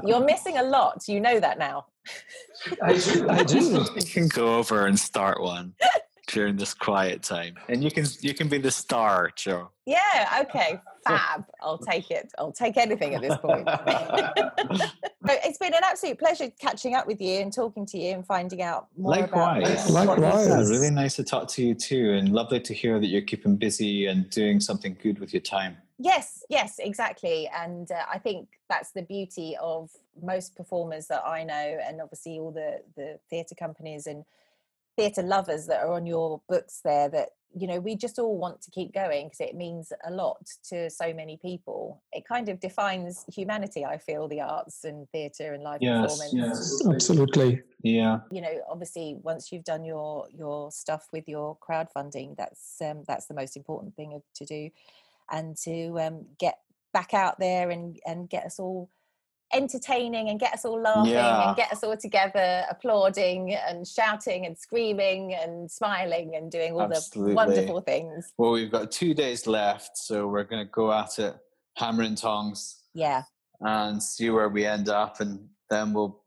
You're 0.06 0.24
missing 0.24 0.58
a 0.60 0.64
lot. 0.64 1.08
You 1.08 1.20
know 1.22 1.40
that 1.40 1.58
now. 1.58 1.88
I 2.84 2.94
do. 2.94 3.30
I 3.30 3.44
do. 3.44 3.60
You 3.96 4.04
can 4.06 4.28
go 4.28 4.58
over 4.60 4.86
and 4.86 5.00
start 5.00 5.42
one 5.42 5.74
during 6.28 6.56
this 6.56 6.74
quiet 6.74 7.22
time, 7.22 7.56
and 7.68 7.84
you 7.84 7.92
can 7.92 8.06
you 8.22 8.34
can 8.34 8.48
be 8.48 8.58
the 8.58 8.72
star, 8.72 9.32
Joe. 9.36 9.70
Yeah. 9.86 10.42
Okay. 10.42 10.80
Fab. 11.08 11.46
I'll 11.62 11.78
take 11.78 12.12
it. 12.12 12.32
I'll 12.38 12.54
take 12.54 12.78
anything 12.78 13.14
at 13.14 13.22
this 13.22 13.38
point. 13.38 13.68
So 15.26 15.34
it's 15.46 15.58
been 15.58 15.74
an 15.74 15.84
absolute 15.86 16.20
pleasure 16.20 16.50
catching 16.60 16.96
up 16.96 17.08
with 17.08 17.22
you 17.22 17.40
and 17.40 17.54
talking 17.54 17.86
to 17.86 17.98
you 17.98 18.14
and 18.14 18.26
finding 18.26 18.62
out 18.62 18.88
more 18.98 19.12
Likewise. 19.12 19.90
about. 19.90 20.08
Likewise. 20.08 20.48
Yeah, 20.48 20.58
really 20.58 20.92
nice 20.92 21.16
to 21.16 21.24
talk 21.24 21.48
to 21.50 21.64
you 21.64 21.76
too, 21.76 22.12
and 22.12 22.34
lovely 22.34 22.60
to 22.60 22.74
hear 22.74 23.00
that 23.00 23.08
you're 23.08 23.22
keeping 23.22 23.56
busy 23.56 24.08
and 24.08 24.30
doing 24.30 24.60
something 24.60 24.98
good 25.02 25.20
with 25.20 25.34
your 25.34 25.42
time. 25.42 25.78
Yes, 25.98 26.44
yes, 26.50 26.76
exactly. 26.80 27.50
And 27.56 27.90
uh, 27.90 28.04
I 28.12 28.18
think 28.18 28.50
that's 28.70 28.92
the 28.92 29.04
beauty 29.04 29.56
of 29.62 29.92
most 30.22 30.58
performers 30.58 31.08
that 31.08 31.24
I 31.26 31.46
know, 31.46 31.80
and 31.88 32.02
obviously 32.02 32.38
all 32.38 32.52
the 32.52 32.82
the 32.98 33.18
theatre 33.30 33.56
companies 33.56 34.08
and 34.08 34.26
theatre 34.98 35.24
lovers 35.24 35.68
that 35.68 35.82
are 35.84 35.94
on 35.94 36.06
your 36.06 36.42
books 36.48 36.82
there. 36.84 37.10
That 37.10 37.30
you 37.56 37.68
know, 37.68 37.80
we 37.80 37.96
just 37.96 38.18
all 38.18 38.38
want 38.38 38.62
to 38.62 38.72
keep 38.72 38.94
going 38.94 39.28
because 39.28 39.40
it 39.40 39.56
means 39.56 39.94
a 40.06 40.12
lot 40.12 40.44
to 40.70 40.90
so 40.90 41.14
many 41.14 41.38
people. 41.38 42.02
It 42.12 42.26
kind 42.28 42.50
of 42.50 42.60
defines 42.60 43.26
humanity. 43.32 43.86
I 43.86 43.98
feel 43.98 44.28
the 44.28 44.42
arts 44.42 44.84
and 44.84 45.08
theatre 45.12 45.54
and 45.54 45.64
live 45.64 45.80
Yes, 45.82 46.18
performance. 46.18 46.82
yes. 46.82 46.88
Absolutely. 46.88 47.62
Yeah. 47.84 48.22
You 48.32 48.42
know, 48.42 48.62
obviously, 48.70 49.18
once 49.22 49.52
you've 49.52 49.64
done 49.64 49.86
your 49.86 50.28
your 50.36 50.72
stuff 50.72 51.08
with 51.12 51.28
your 51.28 51.58
crowdfunding, 51.58 52.36
that's 52.38 52.82
um, 52.82 53.04
that's 53.08 53.28
the 53.28 53.36
most 53.36 53.56
important 53.56 53.96
thing 53.96 54.20
to 54.36 54.46
do, 54.46 54.70
and 55.32 55.56
to 55.58 56.00
um, 56.00 56.26
get 56.40 56.60
back 56.92 57.14
out 57.14 57.40
there 57.40 57.70
and 57.70 58.00
and 58.06 58.30
get 58.30 58.46
us 58.46 58.60
all 58.60 58.90
entertaining 59.54 60.30
and 60.30 60.40
get 60.40 60.54
us 60.54 60.66
all 60.66 60.80
laughing 60.82 61.14
Yeah. 61.14 61.48
and 61.48 61.56
get 61.56 61.72
us 61.72 61.84
all 61.84 61.96
together 61.98 62.64
applauding 62.70 63.54
and 63.54 63.88
shouting 63.88 64.46
and 64.46 64.58
screaming 64.58 65.34
and 65.34 65.70
smiling 65.70 66.36
and 66.36 66.52
doing 66.52 66.74
all 66.74 66.82
Absolutely. 66.82 67.32
the 67.32 67.36
wonderful 67.36 67.82
things 67.82 68.34
Well, 68.38 68.52
we've 68.52 68.72
got 68.72 68.92
two 68.92 69.14
days 69.14 69.48
left, 69.48 69.98
so 69.98 70.28
we're 70.28 70.44
going 70.44 70.66
to 70.66 70.72
go 70.72 70.92
at 70.92 71.20
it 71.20 71.36
hammer 71.78 72.04
and 72.04 72.18
tongs 72.18 72.82
yeah 72.94 73.24
and 73.62 74.02
see 74.04 74.30
where 74.30 74.50
we 74.50 74.66
end 74.66 74.90
up, 74.90 75.22
and 75.22 75.48
then 75.70 75.94
we'll 75.94 76.22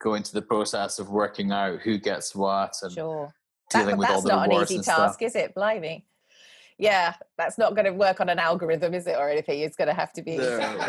go 0.00 0.14
into 0.14 0.32
the 0.34 0.42
process 0.42 0.98
of 0.98 1.10
working 1.10 1.52
out 1.52 1.78
who 1.80 1.96
gets 1.96 2.34
what 2.34 2.74
and 2.82 2.92
sure 2.92 3.32
That- 3.72 3.84
dealing 3.84 3.96
with 3.98 4.10
all 4.10 4.20
the 4.20 4.28
that's 4.28 4.48
not 4.50 4.52
an 4.56 4.62
easy 4.64 4.76
task 4.78 5.14
stuff. 5.14 5.22
is 5.22 5.36
it 5.36 5.54
blimey 5.54 6.04
yeah 6.82 7.14
that's 7.38 7.56
not 7.56 7.74
going 7.74 7.84
to 7.84 7.92
work 7.92 8.20
on 8.20 8.28
an 8.28 8.38
algorithm 8.38 8.92
is 8.92 9.06
it 9.06 9.16
or 9.16 9.30
anything 9.30 9.60
it's 9.60 9.76
going 9.76 9.88
to 9.88 9.94
have 9.94 10.12
to 10.12 10.22
be 10.22 10.36
No. 10.36 10.58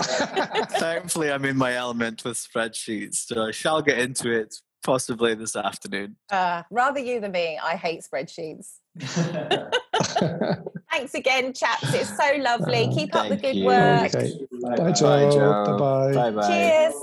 Thankfully, 0.69 1.31
I'm 1.31 1.45
in 1.45 1.57
my 1.57 1.73
element 1.73 2.23
with 2.23 2.37
spreadsheets, 2.37 3.15
so 3.27 3.43
I 3.43 3.51
shall 3.51 3.81
get 3.81 3.99
into 3.99 4.31
it 4.31 4.55
possibly 4.83 5.33
this 5.35 5.55
afternoon. 5.55 6.17
Uh, 6.29 6.63
rather 6.69 6.99
you 6.99 7.19
than 7.19 7.31
me. 7.31 7.59
I 7.61 7.75
hate 7.75 8.01
spreadsheets. 8.03 8.79
Thanks 10.91 11.13
again, 11.13 11.53
chaps. 11.53 11.93
It's 11.93 12.15
so 12.15 12.35
lovely. 12.37 12.89
Keep 12.93 13.15
up 13.15 13.29
the 13.29 13.37
good 13.37 13.55
you. 13.55 13.65
work. 13.65 14.13
okay. 14.13 14.33
Bye, 14.61 14.75
Bye, 14.75 14.91
Joe. 14.91 15.31
Joe. 15.31 15.63
Bye 15.65 15.77
bye. 15.77 16.13
Bye 16.13 16.31
bye. 16.31 16.47
Cheers. 16.47 16.93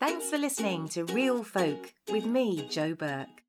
Thanks 0.00 0.30
for 0.30 0.38
listening 0.38 0.88
to 0.90 1.04
Real 1.04 1.42
Folk 1.44 1.92
with 2.10 2.24
me, 2.24 2.66
Joe 2.68 2.94
Burke. 2.94 3.42